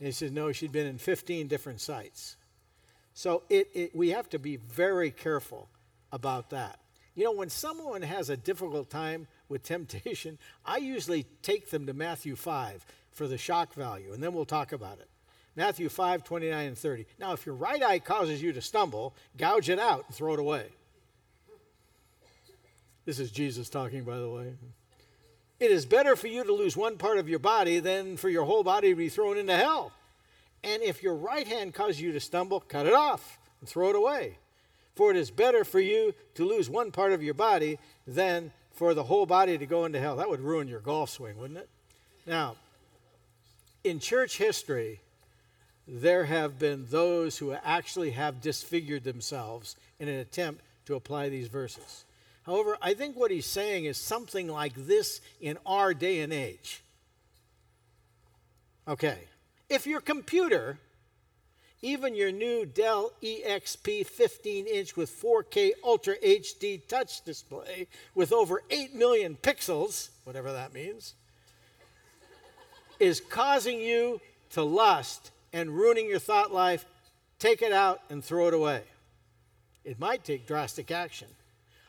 he 0.01 0.11
said, 0.11 0.33
no, 0.33 0.51
she'd 0.51 0.73
been 0.73 0.89
in 0.89 0.99
15 0.99 1.47
different 1.47 1.81
sites. 1.81 2.37
So 3.15 3.45
it, 3.49 3.71
it, 3.73 3.95
we 3.95 4.09
have 4.09 4.29
to 4.31 4.41
be 4.41 4.57
very 4.57 5.13
careful 5.13 5.69
about 6.11 6.51
that. 6.51 6.81
You 7.15 7.23
know, 7.23 7.33
when 7.33 7.51
someone 7.51 8.03
has 8.03 8.31
a 8.31 8.37
difficult 8.37 8.91
time 8.91 9.29
with 9.49 9.63
temptation, 9.63 10.39
I 10.67 10.79
usually 10.79 11.25
take 11.43 11.71
them 11.71 11.87
to 11.87 11.95
Matthew 11.95 12.35
5 12.35 12.85
for 13.13 13.29
the 13.29 13.39
shock 13.39 13.75
value, 13.75 14.13
and 14.13 14.21
then 14.21 14.35
we'll 14.35 14.45
talk 14.45 14.73
about 14.73 14.99
it. 14.99 15.09
Matthew 15.55 15.89
5, 15.89 16.25
29 16.25 16.67
and 16.67 16.77
30. 16.77 17.07
Now, 17.21 17.33
if 17.33 17.47
your 17.47 17.55
right 17.55 17.83
eye 17.83 18.01
causes 18.01 18.43
you 18.43 18.53
to 18.55 18.61
stumble, 18.61 19.15
gouge 19.37 19.69
it 19.69 19.79
out 19.79 20.05
and 20.09 20.17
throw 20.17 20.35
it 20.35 20.41
away. 20.41 20.67
This 23.05 23.21
is 23.21 23.31
Jesus 23.31 23.69
talking, 23.69 24.03
by 24.03 24.19
the 24.19 24.29
way. 24.29 24.55
It 25.61 25.71
is 25.73 25.87
better 25.87 26.15
for 26.15 26.29
you 26.29 26.45
to 26.45 26.53
lose 26.53 26.77
one 26.77 26.99
part 26.99 27.19
of 27.19 27.29
your 27.29 27.41
body 27.41 27.81
than 27.81 28.17
for 28.17 28.29
your 28.29 28.45
whole 28.45 28.63
body 28.63 28.91
to 28.91 28.97
be 28.97 29.09
thrown 29.09 29.37
into 29.37 29.57
hell. 29.57 29.93
And 30.63 30.83
if 30.83 31.03
your 31.03 31.15
right 31.15 31.47
hand 31.47 31.75
causes 31.75 32.01
you 32.01 32.13
to 32.13 32.21
stumble, 32.21 32.61
cut 32.61 32.87
it 32.87 32.95
off 32.95 33.39
and 33.61 33.69
throw 33.69 33.91
it 33.91 33.97
away. 33.97 34.39
For 34.95 35.11
it 35.11 35.17
is 35.17 35.31
better 35.31 35.65
for 35.65 35.81
you 35.81 36.15
to 36.35 36.45
lose 36.45 36.71
one 36.71 36.91
part 36.91 37.13
of 37.13 37.23
your 37.23 37.35
body 37.35 37.79
than 38.07 38.53
for 38.73 38.95
the 38.95 39.05
whole 39.05 39.27
body 39.27 39.59
to 39.59 39.67
go 39.67 39.85
into 39.85 40.01
hell. 40.01 40.17
That 40.17 40.29
would 40.29 40.41
ruin 40.41 40.69
your 40.69 40.81
golf 40.81 41.11
swing, 41.11 41.37
wouldn't 41.39 41.59
it? 41.59 41.69
Now, 42.27 42.57
in 43.83 43.99
church 43.99 44.39
history, 44.39 45.01
there 45.87 46.25
have 46.27 46.59
been 46.59 46.87
those 46.91 47.39
who 47.39 47.53
actually 47.53 48.11
have 48.11 48.41
disfigured 48.41 49.05
themselves 49.05 49.77
in 49.99 50.09
an 50.09 50.19
attempt 50.19 50.63
to 50.87 50.95
apply 50.95 51.29
these 51.29 51.49
verses. 51.49 52.05
However, 52.49 52.79
I 52.81 52.95
think 52.95 53.15
what 53.15 53.31
he's 53.31 53.45
saying 53.45 53.85
is 53.85 53.99
something 53.99 54.49
like 54.49 54.73
this 54.75 55.21
in 55.39 55.59
our 55.67 55.93
day 55.93 56.21
and 56.21 56.33
age. 56.33 56.81
Okay, 58.89 59.19
if 59.69 59.87
your 59.87 60.01
computer, 60.01 60.79
even 61.83 62.15
your 62.15 62.33
new 62.33 62.65
Dell 62.65 63.13
XPS 63.23 64.07
15 64.07 64.67
inch 64.67 64.97
with 64.97 65.11
4K 65.11 65.73
Ultra 65.85 66.17
HD 66.25 66.81
touch 66.89 67.23
display 67.23 67.87
with 68.15 68.33
over 68.33 68.63
8 68.71 68.95
million 68.95 69.37
pixels, 69.43 70.09
whatever 70.25 70.51
that 70.51 70.73
means, 70.73 71.13
is 72.99 73.21
causing 73.21 73.79
you 73.79 74.23
to 74.53 74.63
lust 74.63 75.33
and 75.53 75.69
ruining 75.69 76.09
your 76.09 76.19
thought 76.19 76.51
life, 76.51 76.87
take 77.39 77.61
it 77.61 77.75
out 77.75 78.01
and 78.09 78.25
throw 78.25 78.49
it 78.49 78.55
away. 78.55 78.85
It 79.85 80.01
might 80.01 80.25
take 80.25 80.47
drastic 80.47 80.91
action. 80.91 81.29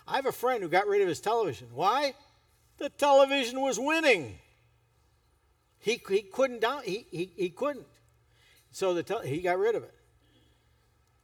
I 0.09 0.15
have 0.15 0.25
a 0.25 0.31
friend 0.31 0.63
who 0.63 0.69
got 0.69 0.87
rid 0.87 1.01
of 1.01 1.07
his 1.07 1.19
television. 1.19 1.67
Why? 1.73 2.13
The 2.77 2.89
television 2.89 3.61
was 3.61 3.79
winning. 3.79 4.39
He, 5.79 6.01
he 6.09 6.21
couldn't 6.21 6.61
down, 6.61 6.81
he, 6.83 7.05
he, 7.11 7.31
he 7.35 7.49
couldn't. 7.49 7.85
So 8.71 8.93
the 8.93 9.03
te- 9.03 9.27
he 9.27 9.41
got 9.41 9.59
rid 9.59 9.75
of 9.75 9.83
it. 9.83 9.93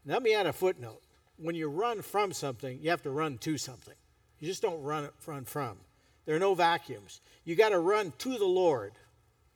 Let 0.05 0.23
me 0.23 0.33
add 0.33 0.45
a 0.45 0.53
footnote. 0.53 1.01
When 1.37 1.55
you 1.55 1.67
run 1.67 2.01
from 2.01 2.31
something, 2.31 2.79
you 2.81 2.89
have 2.91 3.01
to 3.03 3.09
run 3.09 3.37
to 3.39 3.57
something. 3.57 3.95
You 4.39 4.47
just 4.47 4.61
don't 4.61 4.81
run, 4.81 5.09
run 5.25 5.45
from. 5.45 5.77
There 6.25 6.35
are 6.35 6.39
no 6.39 6.55
vacuums. 6.55 7.21
You 7.43 7.55
got 7.55 7.69
to 7.69 7.79
run 7.79 8.13
to 8.19 8.37
the 8.37 8.45
Lord, 8.45 8.93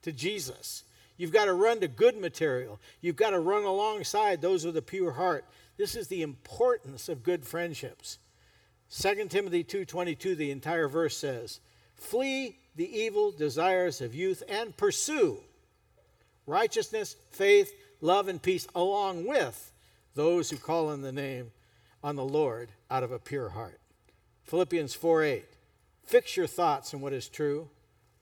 to 0.01 0.11
Jesus. 0.11 0.83
You've 1.17 1.31
got 1.31 1.45
to 1.45 1.53
run 1.53 1.79
to 1.81 1.87
good 1.87 2.17
material. 2.17 2.79
You've 3.01 3.15
got 3.15 3.31
to 3.31 3.39
run 3.39 3.63
alongside 3.63 4.41
those 4.41 4.65
with 4.65 4.77
a 4.77 4.81
pure 4.81 5.11
heart. 5.11 5.45
This 5.77 5.95
is 5.95 6.07
the 6.07 6.21
importance 6.21 7.09
of 7.09 7.23
good 7.23 7.45
friendships. 7.45 8.17
2 8.89 9.29
Timothy 9.29 9.63
2:22 9.63 10.35
the 10.35 10.51
entire 10.51 10.87
verse 10.87 11.15
says, 11.15 11.59
"Flee 11.95 12.59
the 12.75 12.89
evil 12.89 13.31
desires 13.31 14.01
of 14.01 14.15
youth 14.15 14.41
and 14.47 14.75
pursue 14.75 15.43
righteousness, 16.45 17.15
faith, 17.29 17.73
love 18.01 18.27
and 18.27 18.41
peace 18.41 18.67
along 18.73 19.25
with 19.25 19.71
those 20.15 20.49
who 20.49 20.57
call 20.57 20.89
on 20.89 21.01
the 21.01 21.11
name 21.11 21.51
on 22.03 22.15
the 22.15 22.25
Lord 22.25 22.71
out 22.89 23.03
of 23.03 23.11
a 23.11 23.19
pure 23.19 23.49
heart." 23.49 23.79
Philippians 24.43 24.95
4:8 24.95 25.45
Fix 26.03 26.35
your 26.35 26.47
thoughts 26.47 26.91
on 26.95 27.01
what 27.01 27.13
is 27.13 27.29
true, 27.29 27.69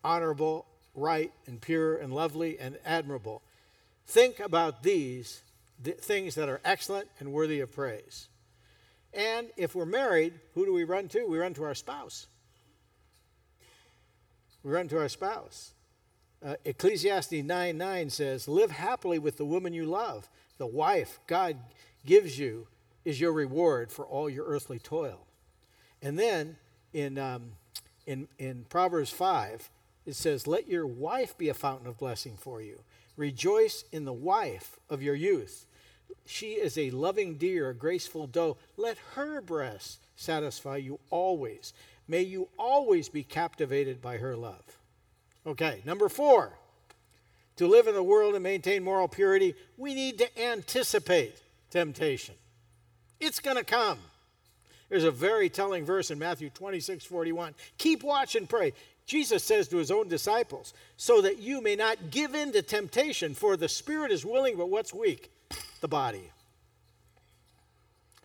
honorable, 0.04 0.66
right 0.94 1.32
and 1.46 1.62
pure 1.62 1.96
and 1.96 2.14
lovely 2.14 2.60
and 2.60 2.78
admirable. 2.84 3.42
Think 4.06 4.42
about 4.42 4.84
these 4.84 5.42
th- 5.82 5.98
things 6.00 6.36
that 6.36 6.50
are 6.50 6.60
excellent 6.66 7.10
and 7.20 7.32
worthy 7.32 7.62
of 7.62 7.72
praise. 7.72 8.28
And 9.18 9.50
if 9.58 9.74
we're 9.74 9.86
married, 9.86 10.36
who 10.54 10.64
do 10.64 10.74
we 10.74 10.84
run 10.84 11.08
to? 11.10 11.26
We 11.26 11.40
run 11.40 11.56
to 11.56 11.64
our 11.64 11.74
spouse. 11.74 12.28
We 14.64 14.72
run 14.72 14.88
to 14.90 15.00
our 15.00 15.10
spouse. 15.10 15.74
Uh, 16.46 16.56
Ecclesiastes 16.64 17.32
9 17.32 17.78
9 17.78 18.10
says, 18.12 18.48
Live 18.48 18.70
happily 18.70 19.18
with 19.18 19.38
the 19.38 19.46
woman 19.46 19.74
you 19.74 19.86
love. 19.86 20.30
The 20.60 20.68
wife 20.68 21.20
God 21.26 21.58
gives 22.06 22.38
you 22.38 22.68
is 23.06 23.20
your 23.20 23.34
reward 23.34 23.92
for 23.92 24.06
all 24.06 24.30
your 24.30 24.46
earthly 24.46 24.78
toil. 24.78 25.26
And 26.00 26.20
then 26.20 26.58
in, 26.94 27.18
um, 27.18 27.54
in, 28.06 28.28
in 28.38 28.66
Proverbs 28.70 29.10
5, 29.10 29.72
it 30.06 30.16
says, 30.16 30.46
Let 30.46 30.68
your 30.68 30.86
wife 30.86 31.36
be 31.40 31.50
a 31.50 31.56
fountain 31.56 31.88
of 31.88 31.98
blessing 31.98 32.38
for 32.38 32.62
you. 32.62 32.82
Rejoice 33.16 33.84
in 33.92 34.06
the 34.06 34.14
wife 34.14 34.78
of 34.92 35.02
your 35.02 35.16
youth. 35.16 35.66
She 36.26 36.54
is 36.54 36.78
a 36.78 36.92
loving 36.92 37.36
deer, 37.36 37.70
a 37.70 37.74
graceful 37.74 38.28
doe. 38.28 38.58
Let 38.76 38.98
her 39.16 39.42
breast 39.42 40.00
satisfy 40.16 40.78
you 40.78 41.00
always. 41.10 41.74
May 42.08 42.22
you 42.22 42.50
always 42.58 43.10
be 43.10 43.24
captivated 43.24 44.02
by 44.02 44.18
her 44.18 44.36
love. 44.36 44.78
Okay, 45.46 45.82
number 45.86 46.10
four. 46.10 46.54
To 47.58 47.68
live 47.68 47.88
in 47.88 47.96
the 47.96 48.04
world 48.04 48.36
and 48.36 48.44
maintain 48.44 48.84
moral 48.84 49.08
purity, 49.08 49.56
we 49.78 49.96
need 49.96 50.20
to 50.20 50.42
anticipate 50.42 51.42
temptation. 51.72 52.36
It's 53.20 53.40
going 53.40 53.58
to 53.58 53.64
come. 53.64 53.98
There's 54.90 55.04
a 55.04 55.12
very 55.12 55.50
telling 55.50 55.86
verse 55.86 56.12
in 56.12 56.20
Matthew 56.20 56.50
26 56.50 57.06
41. 57.06 57.56
Keep 57.78 58.04
watch 58.04 58.36
and 58.36 58.48
pray. 58.48 58.74
Jesus 59.06 59.44
says 59.44 59.70
to 59.70 59.78
his 59.78 59.90
own 59.90 60.08
disciples, 60.08 60.74
so 60.98 61.22
that 61.22 61.40
you 61.40 61.62
may 61.62 61.76
not 61.76 62.12
give 62.12 62.36
in 62.36 62.52
to 62.52 62.62
temptation, 62.62 63.34
for 63.34 63.56
the 63.56 63.70
spirit 63.70 64.12
is 64.12 64.26
willing, 64.26 64.58
but 64.58 64.70
what's 64.70 64.94
weak? 64.94 65.32
The 65.80 65.88
body. 65.88 66.32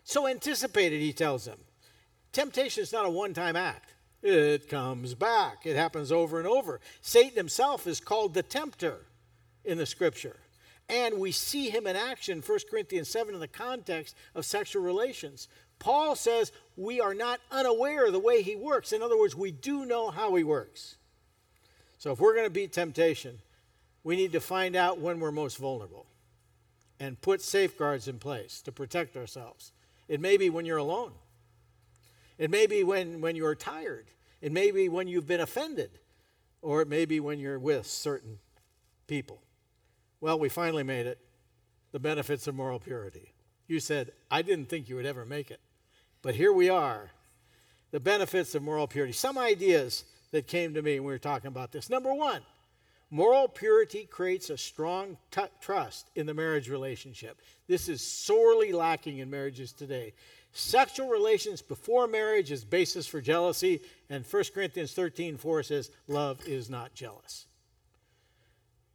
So 0.03 0.27
anticipate 0.27 0.93
it, 0.93 0.99
he 0.99 1.13
tells 1.13 1.45
them. 1.45 1.59
Temptation 2.31 2.83
is 2.83 2.91
not 2.91 3.05
a 3.05 3.09
one 3.09 3.33
time 3.33 3.55
act, 3.55 3.93
it 4.21 4.67
comes 4.67 5.13
back, 5.13 5.65
it 5.65 5.75
happens 5.75 6.11
over 6.11 6.39
and 6.39 6.47
over. 6.47 6.79
Satan 7.01 7.35
himself 7.35 7.85
is 7.87 7.99
called 7.99 8.33
the 8.33 8.43
tempter 8.43 9.05
in 9.63 9.77
the 9.77 9.85
scripture. 9.85 10.37
And 10.89 11.19
we 11.19 11.31
see 11.31 11.69
him 11.69 11.87
in 11.87 11.95
action, 11.95 12.43
1 12.45 12.59
Corinthians 12.69 13.09
7, 13.09 13.33
in 13.33 13.39
the 13.39 13.47
context 13.47 14.15
of 14.35 14.45
sexual 14.45 14.83
relations. 14.83 15.47
Paul 15.79 16.15
says 16.15 16.51
we 16.75 16.99
are 16.99 17.13
not 17.13 17.39
unaware 17.51 18.07
of 18.07 18.13
the 18.13 18.19
way 18.19 18.41
he 18.41 18.55
works. 18.55 18.91
In 18.91 19.01
other 19.01 19.17
words, 19.17 19.35
we 19.35 19.51
do 19.51 19.85
know 19.85 20.09
how 20.09 20.35
he 20.35 20.43
works. 20.43 20.97
So 21.99 22.11
if 22.11 22.19
we're 22.19 22.33
going 22.33 22.45
to 22.45 22.51
beat 22.51 22.73
temptation, 22.73 23.39
we 24.03 24.15
need 24.15 24.33
to 24.33 24.41
find 24.41 24.75
out 24.75 24.99
when 24.99 25.19
we're 25.19 25.31
most 25.31 25.57
vulnerable 25.57 26.05
and 26.99 27.19
put 27.21 27.41
safeguards 27.41 28.07
in 28.07 28.19
place 28.19 28.61
to 28.61 28.71
protect 28.71 29.17
ourselves. 29.17 29.71
It 30.07 30.19
may 30.19 30.37
be 30.37 30.49
when 30.49 30.65
you're 30.65 30.77
alone. 30.77 31.13
It 32.37 32.49
may 32.49 32.67
be 32.67 32.83
when, 32.83 33.21
when 33.21 33.35
you're 33.35 33.55
tired. 33.55 34.05
It 34.41 34.51
may 34.51 34.71
be 34.71 34.89
when 34.89 35.07
you've 35.07 35.27
been 35.27 35.39
offended. 35.39 35.91
Or 36.61 36.81
it 36.81 36.87
may 36.87 37.05
be 37.05 37.19
when 37.19 37.39
you're 37.39 37.59
with 37.59 37.85
certain 37.85 38.39
people. 39.07 39.41
Well, 40.21 40.39
we 40.39 40.49
finally 40.49 40.83
made 40.83 41.05
it. 41.05 41.19
The 41.91 41.99
benefits 41.99 42.47
of 42.47 42.55
moral 42.55 42.79
purity. 42.79 43.33
You 43.67 43.79
said, 43.79 44.11
I 44.31 44.41
didn't 44.41 44.65
think 44.65 44.89
you 44.89 44.95
would 44.95 45.05
ever 45.05 45.25
make 45.25 45.51
it. 45.51 45.59
But 46.21 46.35
here 46.35 46.53
we 46.53 46.69
are. 46.69 47.11
The 47.91 47.99
benefits 47.99 48.55
of 48.55 48.63
moral 48.63 48.87
purity. 48.87 49.13
Some 49.13 49.37
ideas 49.37 50.05
that 50.31 50.47
came 50.47 50.73
to 50.73 50.81
me 50.81 50.99
when 50.99 51.07
we 51.07 51.13
were 51.13 51.19
talking 51.19 51.47
about 51.47 51.71
this. 51.71 51.89
Number 51.89 52.13
one, 52.13 52.41
moral 53.13 53.47
purity 53.47 54.05
creates 54.09 54.49
a 54.49 54.57
strong 54.57 55.17
t- 55.29 55.41
trust 55.61 56.09
in 56.15 56.25
the 56.25 56.33
marriage 56.33 56.67
relationship. 56.67 57.39
This 57.67 57.87
is 57.87 58.01
sorely 58.01 58.71
lacking 58.71 59.19
in 59.19 59.29
marriages 59.29 59.71
today. 59.71 60.13
Sexual 60.51 61.09
relations 61.09 61.61
before 61.61 62.07
marriage 62.07 62.51
is 62.51 62.65
basis 62.65 63.05
for 63.05 63.21
jealousy, 63.21 63.81
and 64.09 64.25
1 64.25 64.43
Corinthians 64.53 64.93
13 64.93 65.37
4 65.37 65.63
says, 65.63 65.91
Love 66.07 66.39
is 66.47 66.71
not 66.71 66.95
jealous. 66.95 67.45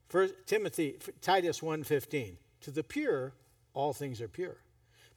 First 0.08 0.34
Timothy, 0.46 0.96
Titus 1.20 1.60
1:15. 1.60 2.36
To 2.62 2.70
the 2.72 2.82
pure, 2.82 3.34
all 3.72 3.92
things 3.92 4.20
are 4.20 4.28
pure. 4.28 4.56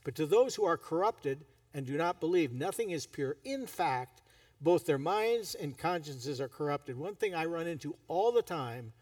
But 0.03 0.13
to 0.15 0.27
those 0.27 0.53
who 0.53 0.65
are 0.65 0.77
corrupted 0.77 1.43
and 1.73 1.87
do 1.87 1.97
not 1.97 2.19
believe, 2.19 2.53
nothing 2.53 2.91
is 2.91 3.07
pure. 3.07 3.37
In 3.43 3.65
fact, 3.65 4.21
both 4.61 4.85
their 4.85 4.99
minds 4.99 5.55
and 5.55 5.77
consciences 5.77 6.39
are 6.39 6.47
corrupted. 6.47 6.97
One 6.97 7.15
thing 7.15 7.33
I 7.33 7.45
run 7.45 7.67
into 7.67 7.95
all 8.07 8.31
the 8.31 8.43
time 8.43 8.93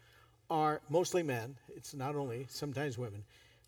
are 0.48 0.80
mostly 0.88 1.22
men, 1.22 1.56
it's 1.76 1.94
not 1.94 2.16
only, 2.16 2.46
sometimes 2.48 2.98
women, 2.98 3.24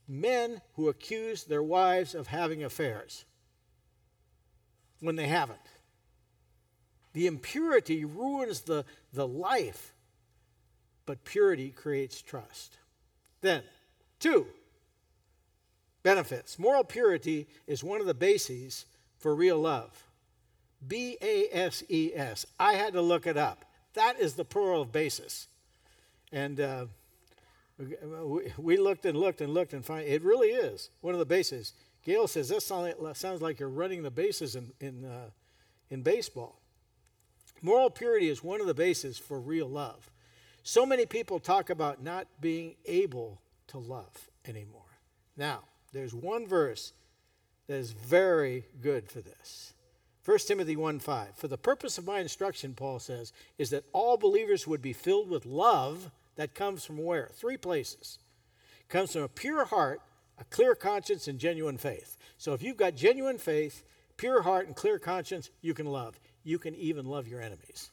men 0.09 0.61
who 0.74 0.88
accuse 0.88 1.44
their 1.44 1.62
wives 1.62 2.14
of 2.14 2.26
having 2.26 2.64
affairs 2.64 3.24
when 5.00 5.16
they 5.16 5.28
haven't. 5.28 5.59
The 7.12 7.26
impurity 7.26 8.05
ruins 8.05 8.62
the, 8.62 8.85
the 9.12 9.28
life, 9.28 9.92
but 11.05 11.24
purity 11.24 11.70
creates 11.70 12.22
trust. 12.22 12.78
Then, 13.42 13.62
two, 14.18 14.46
benefits. 16.02 16.59
Moral 16.59 16.85
purity 16.85 17.46
is 17.66 17.85
one 17.85 18.00
of 18.00 18.07
the 18.07 18.14
bases 18.14 18.87
for 19.18 19.35
real 19.35 19.59
love. 19.59 20.05
B 20.86 21.16
A 21.20 21.48
S 21.52 21.82
E 21.88 22.12
S. 22.14 22.46
I 22.58 22.74
had 22.74 22.92
to 22.94 23.00
look 23.00 23.26
it 23.26 23.36
up. 23.36 23.64
That 23.94 24.18
is 24.18 24.34
the 24.34 24.44
plural 24.44 24.82
of 24.82 24.92
basis. 24.92 25.48
And 26.32 26.60
uh, 26.60 26.86
we 28.56 28.76
looked 28.76 29.04
and 29.04 29.18
looked 29.18 29.40
and 29.40 29.52
looked 29.52 29.72
and 29.72 29.84
find 29.84 30.06
it 30.06 30.22
really 30.22 30.48
is 30.48 30.90
one 31.00 31.14
of 31.14 31.18
the 31.18 31.26
bases. 31.26 31.72
Gail 32.04 32.26
says 32.26 32.48
that 32.48 32.62
sounds 33.14 33.42
like 33.42 33.60
you're 33.60 33.68
running 33.68 34.02
the 34.02 34.10
bases 34.10 34.56
in 34.56 34.72
in, 34.80 35.04
uh, 35.04 35.30
in 35.90 36.02
baseball. 36.02 36.58
Moral 37.60 37.90
purity 37.90 38.28
is 38.28 38.42
one 38.42 38.60
of 38.60 38.66
the 38.66 38.74
bases 38.74 39.18
for 39.18 39.38
real 39.38 39.68
love. 39.68 40.10
So 40.64 40.84
many 40.84 41.06
people 41.06 41.38
talk 41.38 41.70
about 41.70 42.02
not 42.02 42.26
being 42.40 42.74
able 42.86 43.40
to 43.68 43.78
love 43.78 44.28
anymore. 44.46 44.82
Now, 45.36 45.60
there's 45.92 46.14
one 46.14 46.46
verse 46.46 46.92
that 47.66 47.76
is 47.76 47.92
very 47.92 48.64
good 48.80 49.08
for 49.08 49.20
this. 49.20 49.74
1 50.24 50.38
Timothy 50.38 50.76
1 50.76 51.00
5. 51.00 51.37
For 51.37 51.48
the 51.48 51.58
purpose 51.58 51.98
of 51.98 52.06
my 52.06 52.20
instruction, 52.20 52.74
Paul 52.74 53.00
says, 53.00 53.32
is 53.58 53.70
that 53.70 53.85
all 53.92 54.16
believers 54.16 54.66
would 54.66 54.82
be 54.82 54.92
filled 54.92 55.28
with 55.28 55.44
love 55.44 56.11
that 56.37 56.54
comes 56.54 56.85
from 56.85 56.98
where? 56.98 57.30
Three 57.32 57.56
places. 57.56 58.18
It 58.80 58.88
comes 58.88 59.12
from 59.12 59.22
a 59.22 59.28
pure 59.28 59.64
heart, 59.64 60.00
a 60.38 60.44
clear 60.44 60.74
conscience, 60.74 61.26
and 61.26 61.38
genuine 61.38 61.76
faith. 61.76 62.16
So 62.38 62.52
if 62.52 62.62
you've 62.62 62.76
got 62.76 62.94
genuine 62.94 63.38
faith, 63.38 63.82
pure 64.16 64.42
heart, 64.42 64.66
and 64.66 64.76
clear 64.76 64.98
conscience, 64.98 65.50
you 65.61 65.74
can 65.74 65.87
love. 65.87 66.18
You 66.44 66.58
can 66.58 66.74
even 66.76 67.06
love 67.06 67.26
your 67.26 67.40
enemies. 67.40 67.90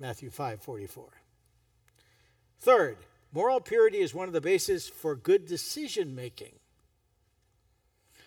Matthew 0.00 0.30
5 0.30 0.62
44. 0.62 1.08
Third, 2.60 2.96
moral 3.32 3.60
purity 3.60 3.98
is 3.98 4.14
one 4.14 4.28
of 4.28 4.32
the 4.32 4.40
bases 4.40 4.88
for 4.88 5.14
good 5.14 5.46
decision 5.46 6.14
making. 6.14 6.52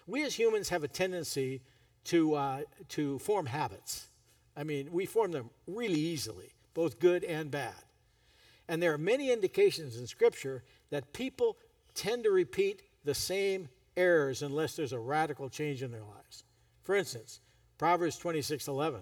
We 0.05 0.23
as 0.23 0.35
humans 0.35 0.69
have 0.69 0.83
a 0.83 0.88
tendency 0.88 1.61
to, 2.05 2.35
uh, 2.35 2.61
to 2.89 3.19
form 3.19 3.45
habits. 3.45 4.07
I 4.55 4.63
mean, 4.63 4.89
we 4.91 5.05
form 5.05 5.31
them 5.31 5.49
really 5.67 5.99
easily, 5.99 6.53
both 6.73 6.99
good 6.99 7.23
and 7.23 7.51
bad. 7.51 7.73
And 8.67 8.81
there 8.81 8.93
are 8.93 8.97
many 8.97 9.31
indications 9.31 9.97
in 9.97 10.07
Scripture 10.07 10.63
that 10.89 11.13
people 11.13 11.57
tend 11.93 12.23
to 12.23 12.31
repeat 12.31 12.81
the 13.03 13.13
same 13.13 13.69
errors 13.95 14.41
unless 14.41 14.75
there's 14.75 14.93
a 14.93 14.99
radical 14.99 15.49
change 15.49 15.83
in 15.83 15.91
their 15.91 16.03
lives. 16.03 16.43
For 16.83 16.95
instance, 16.95 17.41
Proverbs 17.77 18.17
26 18.17 18.67
11. 18.67 19.01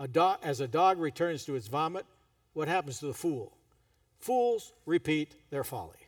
A 0.00 0.38
as 0.42 0.60
a 0.60 0.68
dog 0.68 0.98
returns 0.98 1.44
to 1.44 1.54
its 1.54 1.68
vomit, 1.68 2.06
what 2.52 2.68
happens 2.68 2.98
to 2.98 3.06
the 3.06 3.14
fool? 3.14 3.56
Fools 4.18 4.72
repeat 4.86 5.34
their 5.50 5.64
folly. 5.64 5.98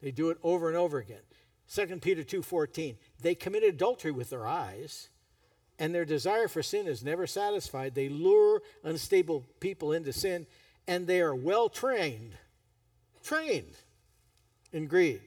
They 0.00 0.10
do 0.10 0.30
it 0.30 0.38
over 0.42 0.68
and 0.68 0.76
over 0.76 0.98
again. 0.98 1.22
2 1.68 2.00
Peter 2.00 2.22
2:14 2.22 2.96
They 3.20 3.34
commit 3.34 3.62
adultery 3.62 4.10
with 4.10 4.30
their 4.30 4.46
eyes 4.46 5.08
and 5.78 5.94
their 5.94 6.04
desire 6.04 6.48
for 6.48 6.62
sin 6.62 6.86
is 6.86 7.02
never 7.02 7.26
satisfied. 7.26 7.94
They 7.94 8.08
lure 8.08 8.62
unstable 8.82 9.44
people 9.60 9.92
into 9.92 10.12
sin 10.12 10.46
and 10.86 11.06
they 11.06 11.20
are 11.20 11.34
well 11.34 11.68
trained 11.68 12.36
trained 13.22 13.76
in 14.72 14.86
greed. 14.86 15.22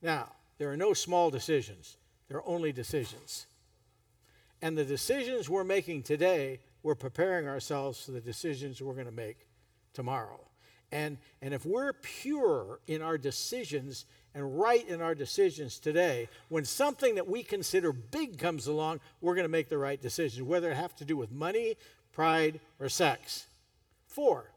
Now, 0.00 0.32
there 0.58 0.70
are 0.70 0.76
no 0.76 0.94
small 0.94 1.30
decisions. 1.30 1.96
There 2.28 2.38
are 2.38 2.48
only 2.48 2.72
decisions. 2.72 3.46
And 4.62 4.78
the 4.78 4.84
decisions 4.84 5.48
we're 5.48 5.64
making 5.64 6.04
today, 6.04 6.60
we're 6.82 6.94
preparing 6.94 7.46
ourselves 7.46 8.04
for 8.04 8.12
the 8.12 8.20
decisions 8.20 8.80
we're 8.80 8.94
going 8.94 9.06
to 9.06 9.12
make 9.12 9.46
tomorrow. 9.92 10.40
And, 10.90 11.18
and 11.40 11.52
if 11.52 11.66
we're 11.66 11.92
pure 11.92 12.80
in 12.86 13.02
our 13.02 13.18
decisions 13.18 14.04
and 14.34 14.58
right 14.58 14.86
in 14.88 15.02
our 15.02 15.14
decisions 15.14 15.78
today, 15.78 16.28
when 16.48 16.64
something 16.64 17.16
that 17.16 17.28
we 17.28 17.42
consider 17.42 17.92
big 17.92 18.38
comes 18.38 18.66
along, 18.66 19.00
we're 19.20 19.34
going 19.34 19.44
to 19.44 19.48
make 19.48 19.68
the 19.68 19.78
right 19.78 20.00
decision, 20.00 20.46
whether 20.46 20.70
it 20.70 20.76
have 20.76 20.96
to 20.96 21.04
do 21.04 21.16
with 21.16 21.30
money, 21.30 21.76
pride, 22.12 22.60
or 22.80 22.88
sex. 22.88 23.46
Four, 24.06 24.50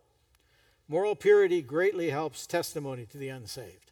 moral 0.88 1.16
purity 1.16 1.62
greatly 1.62 2.10
helps 2.10 2.48
testimony 2.48 3.06
to 3.08 3.18
the 3.18 3.30
unsaved. 3.30 3.92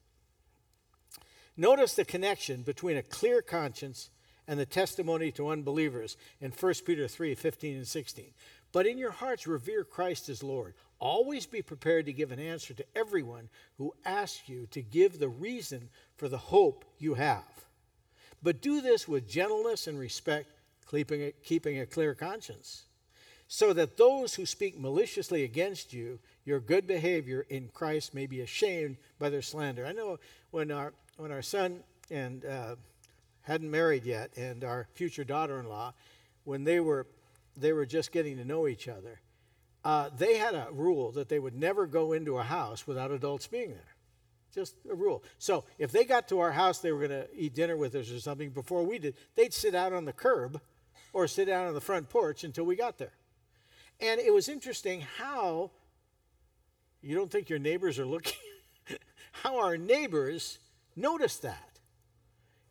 Notice 1.57 1.93
the 1.93 2.05
connection 2.05 2.61
between 2.63 2.97
a 2.97 3.03
clear 3.03 3.41
conscience 3.41 4.09
and 4.47 4.59
the 4.59 4.65
testimony 4.65 5.31
to 5.31 5.49
unbelievers 5.49 6.17
in 6.41 6.51
1 6.51 6.73
Peter 6.85 7.07
3 7.07 7.35
15 7.35 7.77
and 7.77 7.87
16. 7.87 8.25
But 8.71 8.87
in 8.87 8.97
your 8.97 9.11
hearts, 9.11 9.45
revere 9.45 9.83
Christ 9.83 10.29
as 10.29 10.43
Lord. 10.43 10.73
Always 11.03 11.45
be 11.45 11.61
prepared 11.61 12.05
to 12.05 12.13
give 12.13 12.31
an 12.31 12.39
answer 12.39 12.73
to 12.73 12.85
everyone 12.95 13.49
who 13.77 13.93
asks 14.05 14.47
you 14.47 14.67
to 14.71 14.81
give 14.81 15.19
the 15.19 15.27
reason 15.27 15.89
for 16.15 16.29
the 16.29 16.37
hope 16.37 16.85
you 16.97 17.15
have. 17.15 17.43
But 18.41 18.61
do 18.61 18.79
this 18.79 19.05
with 19.05 19.27
gentleness 19.27 19.87
and 19.87 19.99
respect, 19.99 20.47
keeping 20.89 21.21
a, 21.21 21.31
keeping 21.43 21.81
a 21.81 21.85
clear 21.85 22.15
conscience, 22.15 22.83
so 23.49 23.73
that 23.73 23.97
those 23.97 24.35
who 24.35 24.45
speak 24.45 24.79
maliciously 24.79 25.43
against 25.43 25.91
you, 25.91 26.19
your 26.45 26.61
good 26.61 26.87
behavior 26.87 27.45
in 27.49 27.67
Christ, 27.73 28.13
may 28.13 28.25
be 28.25 28.39
ashamed 28.39 28.95
by 29.19 29.29
their 29.29 29.41
slander. 29.41 29.85
I 29.85 29.91
know 29.91 30.19
when 30.51 30.71
our, 30.71 30.93
when 31.17 31.33
our 31.33 31.41
son 31.41 31.83
and 32.11 32.45
uh, 32.45 32.75
hadn't 33.41 33.69
married 33.69 34.05
yet, 34.05 34.31
and 34.37 34.63
our 34.63 34.87
future 34.93 35.25
daughter-in-law, 35.25 35.93
when 36.45 36.63
they 36.63 36.79
were 36.79 37.07
they 37.57 37.73
were 37.73 37.85
just 37.85 38.13
getting 38.13 38.37
to 38.37 38.45
know 38.45 38.69
each 38.69 38.87
other, 38.87 39.19
uh, 39.83 40.09
they 40.17 40.37
had 40.37 40.55
a 40.55 40.67
rule 40.71 41.11
that 41.11 41.29
they 41.29 41.39
would 41.39 41.55
never 41.55 41.85
go 41.85 42.13
into 42.13 42.37
a 42.37 42.43
house 42.43 42.87
without 42.87 43.11
adults 43.11 43.47
being 43.47 43.69
there. 43.69 43.95
Just 44.53 44.75
a 44.89 44.95
rule. 44.95 45.23
So 45.39 45.65
if 45.77 45.91
they 45.91 46.05
got 46.05 46.27
to 46.29 46.39
our 46.39 46.51
house, 46.51 46.79
they 46.79 46.91
were 46.91 47.07
going 47.07 47.21
to 47.21 47.27
eat 47.35 47.55
dinner 47.55 47.75
with 47.75 47.95
us 47.95 48.11
or 48.11 48.19
something 48.19 48.51
before 48.51 48.83
we 48.83 48.99
did, 48.99 49.15
they'd 49.35 49.53
sit 49.53 49.75
out 49.75 49.93
on 49.93 50.05
the 50.05 50.13
curb 50.13 50.61
or 51.11 51.27
sit 51.27 51.45
down 51.45 51.67
on 51.67 51.73
the 51.73 51.81
front 51.81 52.09
porch 52.09 52.43
until 52.43 52.63
we 52.63 52.75
got 52.75 52.97
there. 52.97 53.13
And 53.99 54.19
it 54.19 54.33
was 54.33 54.47
interesting 54.47 55.01
how 55.17 55.71
you 57.01 57.15
don't 57.15 57.31
think 57.31 57.49
your 57.49 57.59
neighbors 57.59 57.99
are 57.99 58.05
looking, 58.05 58.37
how 59.31 59.57
our 59.59 59.75
neighbors 59.75 60.59
noticed 60.95 61.41
that 61.41 61.79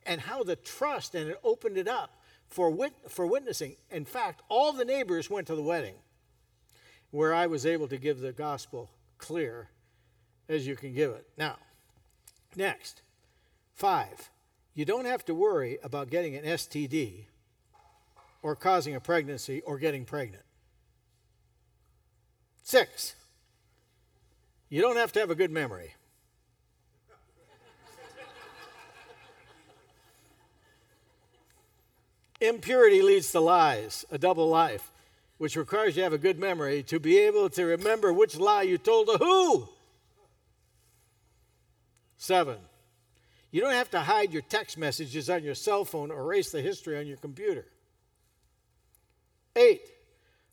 and 0.07 0.21
how 0.21 0.43
the 0.45 0.57
trust 0.57 1.15
and 1.15 1.31
it 1.31 1.41
opened 1.45 1.77
it 1.77 1.89
up 1.89 2.23
for, 2.47 2.71
wit- 2.71 2.95
for 3.09 3.27
witnessing. 3.27 3.77
In 3.91 4.05
fact, 4.05 4.43
all 4.49 4.73
the 4.73 4.85
neighbors 4.85 5.29
went 5.29 5.49
to 5.49 5.55
the 5.55 5.63
wedding 5.63 5.95
where 7.13 7.33
I 7.33 7.47
was 7.47 7.65
able 7.65 7.87
to 7.89 7.99
give 7.99 8.19
the 8.19 8.33
gospel 8.33 8.91
clear 9.19 9.69
as 10.49 10.67
you 10.67 10.75
can 10.75 10.93
give 10.93 11.13
it. 11.13 11.29
Now, 11.39 11.59
next, 12.57 13.03
five, 13.75 14.31
you 14.75 14.85
don't 14.85 15.05
have 15.05 15.25
to 15.27 15.35
worry 15.35 15.79
about 15.83 16.11
getting 16.11 16.35
an 16.35 16.45
STD 16.45 17.27
or 18.43 18.57
causing 18.57 18.95
a 18.95 19.01
pregnancy 19.01 19.61
or 19.61 19.79
getting 19.79 20.05
pregnant. 20.05 20.43
Six, 22.63 23.15
you 24.71 24.81
don't 24.81 24.97
have 24.97 25.13
to 25.13 25.21
have 25.21 25.31
a 25.31 25.35
good 25.35 25.51
memory. 25.51 25.95
Impurity 32.41 33.03
leads 33.03 33.31
to 33.33 33.41
lies, 33.41 34.07
a 34.11 34.17
double 34.17 34.49
life, 34.49 34.92
which 35.43 35.57
requires 35.57 35.97
you 35.97 36.05
have 36.05 36.13
a 36.13 36.19
good 36.19 36.39
memory 36.39 36.85
to 36.85 37.01
be 37.01 37.19
able 37.19 37.51
to 37.51 37.65
remember 37.65 38.13
which 38.13 38.39
lie 38.39 38.63
you 38.63 38.79
told 38.79 39.09
to 39.09 39.19
who. 39.19 39.69
Seven, 42.17 42.59
you 43.51 43.61
don't 43.61 43.73
have 43.73 43.91
to 43.91 43.99
hide 43.99 44.33
your 44.33 44.43
text 44.43 44.79
messages 44.79 45.29
on 45.29 45.43
your 45.43 45.57
cell 45.57 45.85
phone 45.85 46.13
or 46.13 46.21
erase 46.21 46.53
the 46.53 46.63
history 46.63 46.97
on 46.97 47.09
your 47.09 47.17
computer. 47.17 47.67
Eight, 49.57 49.83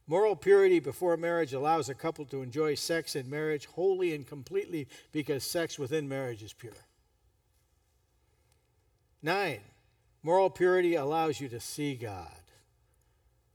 moral 0.08 0.36
purity 0.36 0.80
before 0.80 1.16
marriage 1.18 1.54
allows 1.54 1.90
a 1.90 1.94
couple 1.94 2.26
to 2.26 2.42
enjoy 2.42 2.74
sex 2.74 3.16
in 3.16 3.30
marriage 3.30 3.68
wholly 3.68 4.16
and 4.16 4.26
completely 4.26 4.88
because 5.12 5.44
sex 5.44 5.78
within 5.78 6.10
marriage 6.10 6.42
is 6.42 6.52
pure. 6.52 6.74
Nine, 9.22 9.60
Moral 10.22 10.50
purity 10.50 10.96
allows 10.96 11.40
you 11.40 11.48
to 11.50 11.60
see 11.60 11.96
God. 11.96 12.39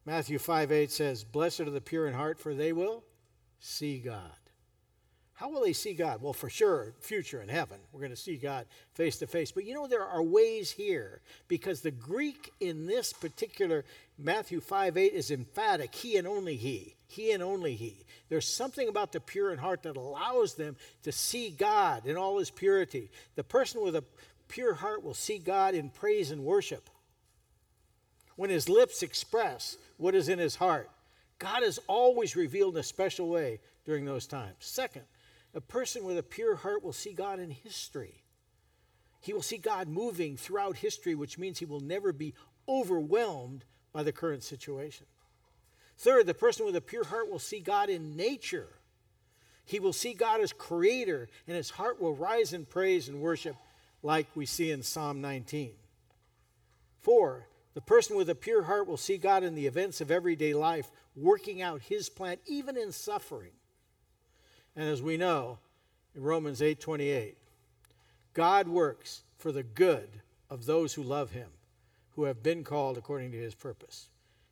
Matthew 0.06 0.38
5 0.38 0.70
8 0.70 0.90
says, 0.90 1.24
Blessed 1.24 1.60
are 1.60 1.70
the 1.70 1.80
pure 1.80 2.06
in 2.06 2.14
heart, 2.14 2.38
for 2.38 2.54
they 2.54 2.72
will 2.72 3.04
see 3.58 3.98
God. 3.98 4.30
How 5.34 5.50
will 5.50 5.62
they 5.62 5.72
see 5.72 5.94
God? 5.94 6.22
Well, 6.22 6.32
for 6.32 6.48
sure, 6.48 6.94
future 7.00 7.42
in 7.42 7.48
heaven. 7.48 7.78
We're 7.90 8.00
going 8.00 8.10
to 8.10 8.16
see 8.16 8.36
God 8.36 8.66
face 8.94 9.18
to 9.18 9.26
face. 9.26 9.50
But 9.50 9.64
you 9.64 9.74
know, 9.74 9.88
there 9.88 10.04
are 10.04 10.22
ways 10.22 10.70
here 10.70 11.22
because 11.48 11.80
the 11.80 11.90
Greek 11.90 12.52
in 12.60 12.86
this 12.86 13.12
particular 13.12 13.84
Matthew 14.16 14.60
5 14.60 14.96
8 14.96 15.12
is 15.12 15.30
emphatic 15.32 15.94
he 15.94 16.16
and 16.16 16.28
only 16.28 16.56
he. 16.56 16.94
He 17.08 17.32
and 17.32 17.42
only 17.42 17.74
he. 17.74 18.04
There's 18.28 18.46
something 18.46 18.88
about 18.88 19.12
the 19.12 19.20
pure 19.20 19.52
in 19.52 19.58
heart 19.58 19.82
that 19.82 19.96
allows 19.96 20.54
them 20.54 20.76
to 21.02 21.10
see 21.10 21.50
God 21.50 22.06
in 22.06 22.16
all 22.16 22.38
his 22.38 22.50
purity. 22.50 23.10
The 23.34 23.44
person 23.44 23.82
with 23.82 23.96
a 23.96 24.04
pure 24.48 24.74
heart 24.74 25.02
will 25.02 25.14
see 25.14 25.38
God 25.38 25.74
in 25.74 25.90
praise 25.90 26.30
and 26.30 26.44
worship. 26.44 26.90
When 28.36 28.50
his 28.50 28.68
lips 28.68 29.02
express 29.02 29.76
what 29.96 30.14
is 30.14 30.28
in 30.28 30.38
his 30.38 30.56
heart, 30.56 30.90
God 31.38 31.62
is 31.62 31.80
always 31.86 32.36
revealed 32.36 32.74
in 32.74 32.80
a 32.80 32.84
special 32.84 33.28
way 33.28 33.60
during 33.84 34.04
those 34.04 34.26
times. 34.26 34.56
Second, 34.60 35.02
a 35.54 35.60
person 35.60 36.04
with 36.04 36.18
a 36.18 36.22
pure 36.22 36.56
heart 36.56 36.82
will 36.82 36.92
see 36.92 37.12
God 37.12 37.38
in 37.38 37.50
history. 37.50 38.22
He 39.20 39.32
will 39.32 39.42
see 39.42 39.58
God 39.58 39.88
moving 39.88 40.36
throughout 40.36 40.76
history, 40.76 41.14
which 41.14 41.38
means 41.38 41.58
he 41.58 41.64
will 41.64 41.80
never 41.80 42.12
be 42.12 42.34
overwhelmed 42.68 43.64
by 43.92 44.02
the 44.02 44.12
current 44.12 44.42
situation. 44.42 45.06
Third, 45.96 46.26
the 46.26 46.34
person 46.34 46.66
with 46.66 46.76
a 46.76 46.80
pure 46.80 47.04
heart 47.04 47.30
will 47.30 47.38
see 47.38 47.60
God 47.60 47.88
in 47.88 48.16
nature. 48.16 48.68
He 49.64 49.80
will 49.80 49.92
see 49.92 50.12
God 50.12 50.40
as 50.40 50.52
creator, 50.52 51.28
and 51.46 51.56
his 51.56 51.70
heart 51.70 52.00
will 52.00 52.14
rise 52.14 52.52
in 52.52 52.66
praise 52.66 53.08
and 53.08 53.20
worship 53.20 53.56
like 54.02 54.26
we 54.34 54.44
see 54.44 54.70
in 54.70 54.82
Psalm 54.82 55.20
19. 55.20 55.72
Four, 57.00 57.46
The 57.74 57.80
person 57.80 58.16
with 58.16 58.30
a 58.30 58.34
pure 58.34 58.62
heart 58.62 58.86
will 58.86 58.96
see 58.96 59.18
God 59.18 59.42
in 59.42 59.54
the 59.54 59.66
events 59.66 60.00
of 60.00 60.10
everyday 60.10 60.54
life, 60.54 60.90
working 61.16 61.60
out 61.60 61.82
his 61.82 62.08
plan, 62.08 62.38
even 62.46 62.76
in 62.76 62.92
suffering. 62.92 63.50
And 64.76 64.88
as 64.88 65.02
we 65.02 65.16
know 65.16 65.58
in 66.14 66.22
Romans 66.22 66.62
8 66.62 66.80
28, 66.80 67.36
God 68.32 68.68
works 68.68 69.22
for 69.36 69.52
the 69.52 69.62
good 69.62 70.08
of 70.48 70.66
those 70.66 70.94
who 70.94 71.02
love 71.02 71.32
him, 71.32 71.48
who 72.14 72.24
have 72.24 72.42
been 72.42 72.62
called 72.62 72.96
according 72.96 73.32
to 73.32 73.38
his 73.38 73.54
purpose. 73.54 74.08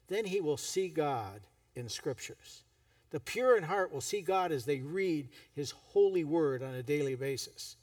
Then 0.09 0.25
he 0.25 0.41
will 0.41 0.57
see 0.57 0.89
God 0.89 1.41
in 1.75 1.89
scriptures. 1.89 2.63
The 3.11 3.21
pure 3.21 3.57
in 3.57 3.65
heart 3.65 3.93
will 3.93 4.01
see 4.01 4.21
God 4.21 4.53
as 4.53 4.65
they 4.65 4.81
read 4.81 5.29
his 5.55 5.73
holy 5.93 6.25
word 6.25 6.63
on 6.63 6.75
a 6.75 6.83
daily 6.83 7.15
basis. 7.15 7.77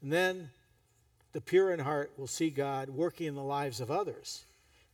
And 0.00 0.12
then 0.12 0.50
the 1.32 1.40
pure 1.40 1.72
in 1.72 1.80
heart 1.80 2.12
will 2.16 2.28
see 2.28 2.50
God 2.50 2.88
working 2.88 3.26
in 3.26 3.34
the 3.34 3.42
lives 3.42 3.80
of 3.80 3.90
others. 3.90 4.44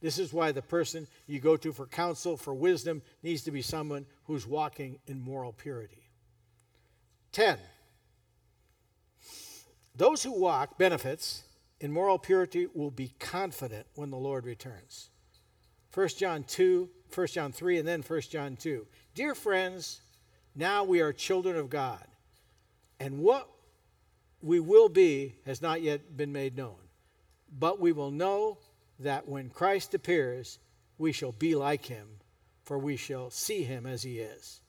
This 0.01 0.18
is 0.18 0.32
why 0.32 0.53
the 0.53 0.62
person 0.62 1.07
you 1.26 1.40
go 1.40 1.57
to 1.57 1.72
for 1.72 1.86
counsel, 1.86 2.36
for 2.36 2.55
wisdom, 2.55 3.03
needs 3.22 3.42
to 3.42 3.51
be 3.51 3.62
someone 3.62 4.07
who's 4.24 4.46
walking 4.46 4.98
in 5.07 5.20
moral 5.20 5.53
purity. 5.53 6.09
10. 7.32 7.59
Those 9.94 10.22
who 10.22 10.32
walk, 10.32 10.78
benefits, 10.78 11.44
in 11.80 11.92
moral 11.92 12.18
purity 12.18 12.66
will 12.72 12.90
be 12.90 13.14
confident 13.18 13.86
when 13.94 14.11
the 14.11 14.16
Lord 14.16 14.46
returns. 14.46 15.11
1 15.92 16.09
John 16.16 16.44
2, 16.44 16.88
1 17.14 17.26
John 17.28 17.53
3, 17.53 17.78
and 17.78 17.88
then 17.88 18.03
1 18.03 18.20
John 18.22 18.57
2. 18.57 18.86
Dear 19.14 19.34
friends, 19.34 20.01
now 20.55 20.84
we 20.84 21.01
are 21.01 21.12
children 21.12 21.57
of 21.57 21.68
God, 21.68 22.05
and 22.98 23.18
what 23.18 23.48
we 24.42 24.61
will 24.61 24.88
be 24.88 25.34
has 25.46 25.61
not 25.61 25.82
yet 25.82 26.16
been 26.16 26.32
made 26.32 26.57
known. 26.57 26.76
But 27.53 27.80
we 27.80 27.92
will 27.92 28.11
know 28.11 28.59
that 29.01 29.28
when 29.28 29.48
Christ 29.51 29.94
appears, 29.94 30.59
we 30.98 31.12
shall 31.12 31.32
be 31.32 31.55
like 31.55 31.86
him, 31.86 32.07
for 32.62 32.78
we 32.78 32.96
shall 32.96 33.30
see 33.30 33.62
him 33.64 33.86
as 33.86 34.03
he 34.03 34.18
is. 34.18 34.61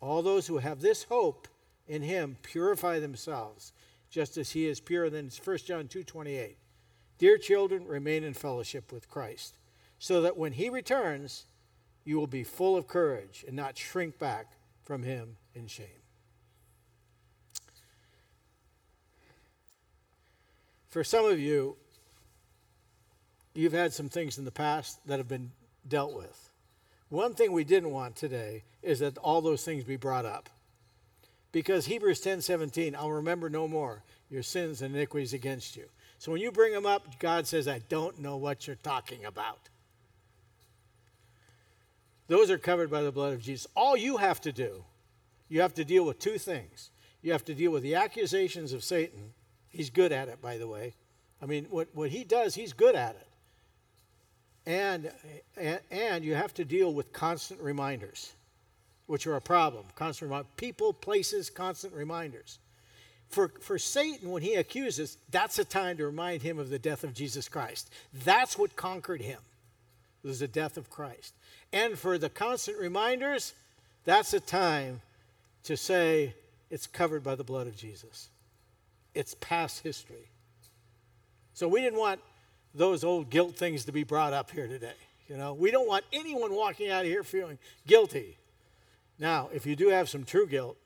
All 0.00 0.22
those 0.22 0.46
who 0.46 0.58
have 0.58 0.80
this 0.80 1.04
hope 1.04 1.46
in 1.86 2.02
him 2.02 2.36
purify 2.42 2.98
themselves, 2.98 3.72
just 4.10 4.36
as 4.36 4.50
he 4.50 4.66
is 4.66 4.80
pure. 4.80 5.10
then 5.10 5.26
it's 5.26 5.38
1 5.38 5.58
John 5.66 5.88
2:28. 5.88 6.56
Dear 7.18 7.38
children, 7.38 7.86
remain 7.86 8.24
in 8.24 8.34
fellowship 8.34 8.92
with 8.92 9.08
Christ, 9.08 9.58
so 9.98 10.20
that 10.22 10.36
when 10.36 10.52
he 10.52 10.68
returns, 10.68 11.46
you 12.04 12.16
will 12.18 12.26
be 12.26 12.44
full 12.44 12.76
of 12.76 12.86
courage 12.86 13.44
and 13.46 13.56
not 13.56 13.76
shrink 13.76 14.18
back 14.18 14.52
from 14.84 15.02
him 15.02 15.36
in 15.54 15.66
shame. 15.66 16.02
For 20.88 21.04
some 21.04 21.26
of 21.26 21.38
you, 21.38 21.76
you've 23.56 23.72
had 23.72 23.92
some 23.92 24.08
things 24.08 24.38
in 24.38 24.44
the 24.44 24.50
past 24.50 24.98
that 25.06 25.18
have 25.18 25.28
been 25.28 25.50
dealt 25.88 26.14
with. 26.14 26.52
One 27.08 27.34
thing 27.34 27.52
we 27.52 27.64
didn't 27.64 27.92
want 27.92 28.16
today 28.16 28.64
is 28.82 28.98
that 28.98 29.18
all 29.18 29.40
those 29.40 29.64
things 29.64 29.84
be 29.84 29.96
brought 29.96 30.24
up. 30.24 30.48
Because 31.52 31.86
Hebrews 31.86 32.20
10 32.20 32.42
17, 32.42 32.94
I'll 32.94 33.10
remember 33.10 33.48
no 33.48 33.66
more 33.68 34.02
your 34.28 34.42
sins 34.42 34.82
and 34.82 34.94
iniquities 34.94 35.32
against 35.32 35.76
you. 35.76 35.84
So 36.18 36.32
when 36.32 36.40
you 36.40 36.50
bring 36.50 36.72
them 36.72 36.86
up, 36.86 37.18
God 37.18 37.46
says, 37.46 37.68
I 37.68 37.80
don't 37.88 38.18
know 38.18 38.36
what 38.36 38.66
you're 38.66 38.76
talking 38.76 39.24
about. 39.24 39.68
Those 42.28 42.50
are 42.50 42.58
covered 42.58 42.90
by 42.90 43.02
the 43.02 43.12
blood 43.12 43.34
of 43.34 43.42
Jesus. 43.42 43.66
All 43.76 43.96
you 43.96 44.16
have 44.16 44.40
to 44.42 44.52
do, 44.52 44.84
you 45.48 45.60
have 45.60 45.74
to 45.74 45.84
deal 45.84 46.04
with 46.04 46.18
two 46.18 46.38
things. 46.38 46.90
You 47.22 47.32
have 47.32 47.44
to 47.44 47.54
deal 47.54 47.70
with 47.70 47.82
the 47.82 47.94
accusations 47.94 48.72
of 48.72 48.82
Satan. 48.82 49.32
He's 49.68 49.90
good 49.90 50.12
at 50.12 50.28
it, 50.28 50.40
by 50.40 50.58
the 50.58 50.66
way. 50.66 50.94
I 51.40 51.46
mean, 51.46 51.66
what, 51.70 51.88
what 51.92 52.10
he 52.10 52.24
does, 52.24 52.54
he's 52.54 52.72
good 52.72 52.94
at 52.94 53.14
it. 53.14 53.25
And, 54.66 55.10
and, 55.56 55.80
and 55.90 56.24
you 56.24 56.34
have 56.34 56.52
to 56.54 56.64
deal 56.64 56.92
with 56.92 57.12
constant 57.12 57.60
reminders, 57.60 58.32
which 59.06 59.26
are 59.26 59.36
a 59.36 59.40
problem. 59.40 59.84
Constant 59.94 60.30
remind, 60.30 60.56
people, 60.56 60.92
places, 60.92 61.48
constant 61.50 61.94
reminders. 61.94 62.58
For, 63.28 63.48
for 63.60 63.78
Satan, 63.78 64.30
when 64.30 64.42
he 64.42 64.54
accuses, 64.54 65.18
that's 65.30 65.58
a 65.58 65.64
time 65.64 65.96
to 65.98 66.06
remind 66.06 66.42
him 66.42 66.58
of 66.58 66.70
the 66.70 66.78
death 66.78 67.04
of 67.04 67.14
Jesus 67.14 67.48
Christ. 67.48 67.90
That's 68.24 68.58
what 68.58 68.76
conquered 68.76 69.20
him, 69.20 69.40
it 70.22 70.26
was 70.26 70.40
the 70.40 70.48
death 70.48 70.76
of 70.76 70.90
Christ. 70.90 71.34
And 71.72 71.98
for 71.98 72.18
the 72.18 72.28
constant 72.28 72.78
reminders, 72.78 73.52
that's 74.04 74.32
a 74.34 74.40
time 74.40 75.00
to 75.64 75.76
say 75.76 76.34
it's 76.70 76.86
covered 76.86 77.22
by 77.22 77.34
the 77.34 77.44
blood 77.44 77.66
of 77.66 77.76
Jesus. 77.76 78.28
It's 79.14 79.34
past 79.40 79.82
history. 79.82 80.28
So 81.54 81.66
we 81.68 81.80
didn't 81.80 81.98
want 81.98 82.20
those 82.76 83.04
old 83.04 83.30
guilt 83.30 83.56
things 83.56 83.86
to 83.86 83.92
be 83.92 84.04
brought 84.04 84.32
up 84.32 84.50
here 84.50 84.68
today. 84.68 84.92
You 85.28 85.36
know, 85.36 85.54
we 85.54 85.70
don't 85.70 85.88
want 85.88 86.04
anyone 86.12 86.52
walking 86.54 86.90
out 86.90 87.04
of 87.04 87.10
here 87.10 87.24
feeling 87.24 87.58
guilty. 87.86 88.36
Now, 89.18 89.48
if 89.52 89.66
you 89.66 89.74
do 89.74 89.88
have 89.88 90.08
some 90.08 90.24
true 90.24 90.46
guilt, 90.46 90.76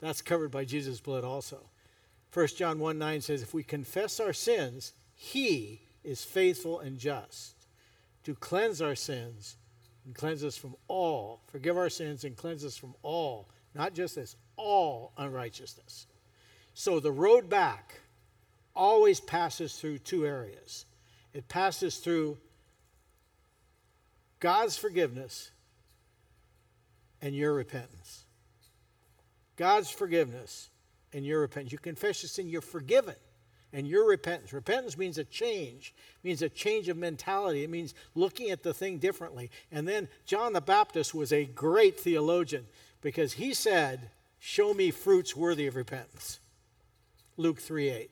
that's 0.00 0.22
covered 0.22 0.50
by 0.50 0.64
Jesus' 0.64 1.00
blood 1.00 1.24
also. 1.24 1.60
1 2.32 2.48
John 2.48 2.78
1 2.78 2.98
9 2.98 3.20
says, 3.20 3.42
If 3.42 3.54
we 3.54 3.62
confess 3.62 4.18
our 4.18 4.32
sins, 4.32 4.92
he 5.14 5.82
is 6.02 6.24
faithful 6.24 6.80
and 6.80 6.98
just 6.98 7.54
to 8.24 8.34
cleanse 8.34 8.82
our 8.82 8.94
sins 8.94 9.56
and 10.04 10.14
cleanse 10.14 10.42
us 10.42 10.56
from 10.56 10.74
all, 10.88 11.40
forgive 11.46 11.76
our 11.76 11.90
sins 11.90 12.24
and 12.24 12.36
cleanse 12.36 12.64
us 12.64 12.76
from 12.76 12.94
all, 13.02 13.48
not 13.74 13.94
just 13.94 14.16
this, 14.16 14.36
all 14.56 15.12
unrighteousness. 15.16 16.06
So 16.74 17.00
the 17.00 17.12
road 17.12 17.48
back 17.48 18.00
always 18.74 19.20
passes 19.20 19.76
through 19.76 19.98
two 19.98 20.26
areas 20.26 20.86
it 21.36 21.48
passes 21.48 21.98
through 21.98 22.38
God's 24.40 24.78
forgiveness 24.78 25.50
and 27.20 27.34
your 27.34 27.52
repentance. 27.52 28.24
God's 29.56 29.90
forgiveness 29.90 30.70
and 31.12 31.26
your 31.26 31.40
repentance. 31.40 31.72
You 31.72 31.78
confess 31.78 32.22
your 32.22 32.28
sin, 32.28 32.48
you're 32.48 32.62
forgiven. 32.62 33.16
And 33.72 33.86
your 33.86 34.08
repentance. 34.08 34.54
Repentance 34.54 34.96
means 34.96 35.18
a 35.18 35.24
change, 35.24 35.92
means 36.22 36.40
a 36.40 36.48
change 36.48 36.88
of 36.88 36.96
mentality. 36.96 37.64
It 37.64 37.68
means 37.68 37.92
looking 38.14 38.50
at 38.50 38.62
the 38.62 38.72
thing 38.72 38.96
differently. 38.96 39.50
And 39.70 39.86
then 39.86 40.08
John 40.24 40.54
the 40.54 40.62
Baptist 40.62 41.14
was 41.14 41.32
a 41.32 41.44
great 41.44 42.00
theologian 42.00 42.64
because 43.02 43.34
he 43.34 43.52
said, 43.52 44.08
Show 44.38 44.72
me 44.72 44.90
fruits 44.90 45.36
worthy 45.36 45.66
of 45.66 45.76
repentance. 45.76 46.38
Luke 47.36 47.60
3 47.60 47.90
8. 47.90 48.10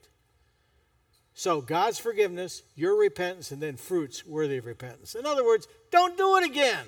So 1.37 1.59
God's 1.59 1.99
forgiveness, 1.99 2.63
your 2.75 2.97
repentance, 2.97 3.51
and 3.51 3.61
then 3.61 3.75
fruits 3.75 4.25
worthy 4.25 4.57
of 4.57 4.65
repentance. 4.65 5.15
In 5.15 5.25
other 5.25 5.43
words, 5.43 5.67
don't 5.91 6.17
do 6.17 6.37
it 6.37 6.45
again. 6.45 6.85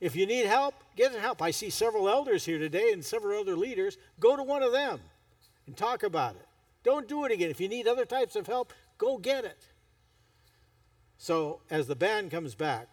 If 0.00 0.14
you 0.14 0.24
need 0.24 0.46
help, 0.46 0.74
get 0.96 1.12
help. 1.12 1.42
I 1.42 1.50
see 1.50 1.68
several 1.68 2.08
elders 2.08 2.44
here 2.44 2.58
today 2.58 2.92
and 2.92 3.04
several 3.04 3.40
other 3.40 3.56
leaders. 3.56 3.98
Go 4.20 4.36
to 4.36 4.44
one 4.44 4.62
of 4.62 4.70
them 4.70 5.00
and 5.66 5.76
talk 5.76 6.04
about 6.04 6.36
it. 6.36 6.46
Don't 6.84 7.08
do 7.08 7.24
it 7.24 7.32
again. 7.32 7.50
If 7.50 7.60
you 7.60 7.68
need 7.68 7.88
other 7.88 8.04
types 8.04 8.36
of 8.36 8.46
help, 8.46 8.72
go 8.98 9.18
get 9.18 9.44
it. 9.44 9.58
So, 11.18 11.60
as 11.70 11.88
the 11.88 11.96
band 11.96 12.30
comes 12.30 12.54
back, 12.54 12.88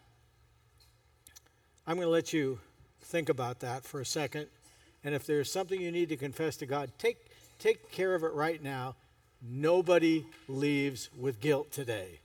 I'm 1.86 1.96
going 1.96 2.08
to 2.08 2.12
let 2.12 2.34
you 2.34 2.60
think 3.00 3.30
about 3.30 3.60
that 3.60 3.86
for 3.86 4.02
a 4.02 4.06
second. 4.06 4.48
And 5.04 5.14
if 5.14 5.26
there's 5.26 5.52
something 5.52 5.80
you 5.80 5.92
need 5.92 6.10
to 6.10 6.18
confess 6.18 6.58
to 6.58 6.66
God, 6.66 6.92
take, 6.98 7.18
take 7.60 7.92
care 7.92 8.16
of 8.16 8.24
it 8.24 8.34
right 8.34 8.62
now. 8.62 8.96
Nobody 9.42 10.26
leaves 10.48 11.10
with 11.18 11.40
guilt 11.40 11.72
today. 11.72 12.20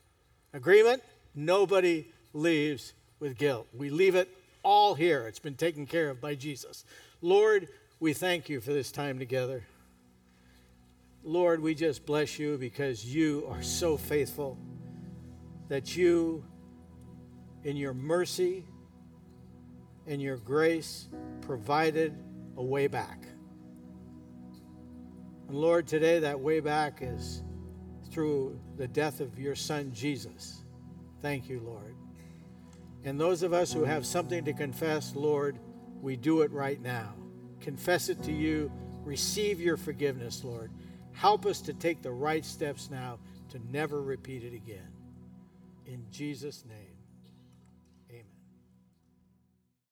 Agreement? 0.52 1.02
Nobody 1.34 2.12
leaves 2.32 2.94
with 3.20 3.36
guilt. 3.36 3.66
We 3.74 3.90
leave 3.90 4.14
it 4.14 4.28
all 4.62 4.94
here. 4.94 5.26
It's 5.26 5.38
been 5.38 5.54
taken 5.54 5.86
care 5.86 6.10
of 6.10 6.20
by 6.20 6.34
Jesus. 6.34 6.84
Lord, 7.20 7.68
we 8.00 8.12
thank 8.12 8.48
you 8.48 8.60
for 8.60 8.72
this 8.72 8.90
time 8.90 9.18
together. 9.18 9.64
Lord, 11.24 11.60
we 11.62 11.74
just 11.74 12.04
bless 12.04 12.38
you 12.38 12.58
because 12.58 13.04
you 13.04 13.46
are 13.48 13.62
so 13.62 13.96
faithful 13.96 14.58
that 15.68 15.96
you, 15.96 16.44
in 17.62 17.76
your 17.76 17.94
mercy 17.94 18.64
and 20.06 20.20
your 20.20 20.36
grace, 20.36 21.06
provided 21.42 22.12
a 22.56 22.62
way 22.62 22.88
back. 22.88 23.24
And 25.52 25.60
Lord, 25.60 25.86
today 25.86 26.18
that 26.20 26.40
way 26.40 26.60
back 26.60 27.00
is 27.02 27.42
through 28.10 28.58
the 28.78 28.88
death 28.88 29.20
of 29.20 29.38
your 29.38 29.54
son 29.54 29.92
Jesus. 29.92 30.64
Thank 31.20 31.50
you, 31.50 31.60
Lord. 31.60 31.94
And 33.04 33.20
those 33.20 33.42
of 33.42 33.52
us 33.52 33.70
who 33.70 33.84
have 33.84 34.06
something 34.06 34.46
to 34.46 34.54
confess, 34.54 35.14
Lord, 35.14 35.58
we 36.00 36.16
do 36.16 36.40
it 36.40 36.52
right 36.52 36.80
now. 36.80 37.12
Confess 37.60 38.08
it 38.08 38.22
to 38.22 38.32
you. 38.32 38.72
Receive 39.04 39.60
your 39.60 39.76
forgiveness, 39.76 40.42
Lord. 40.42 40.70
Help 41.12 41.44
us 41.44 41.60
to 41.60 41.74
take 41.74 42.00
the 42.00 42.12
right 42.12 42.46
steps 42.46 42.88
now 42.90 43.18
to 43.50 43.58
never 43.70 44.00
repeat 44.00 44.44
it 44.44 44.54
again. 44.54 44.88
In 45.84 46.06
Jesus' 46.10 46.64
name. 46.66 46.81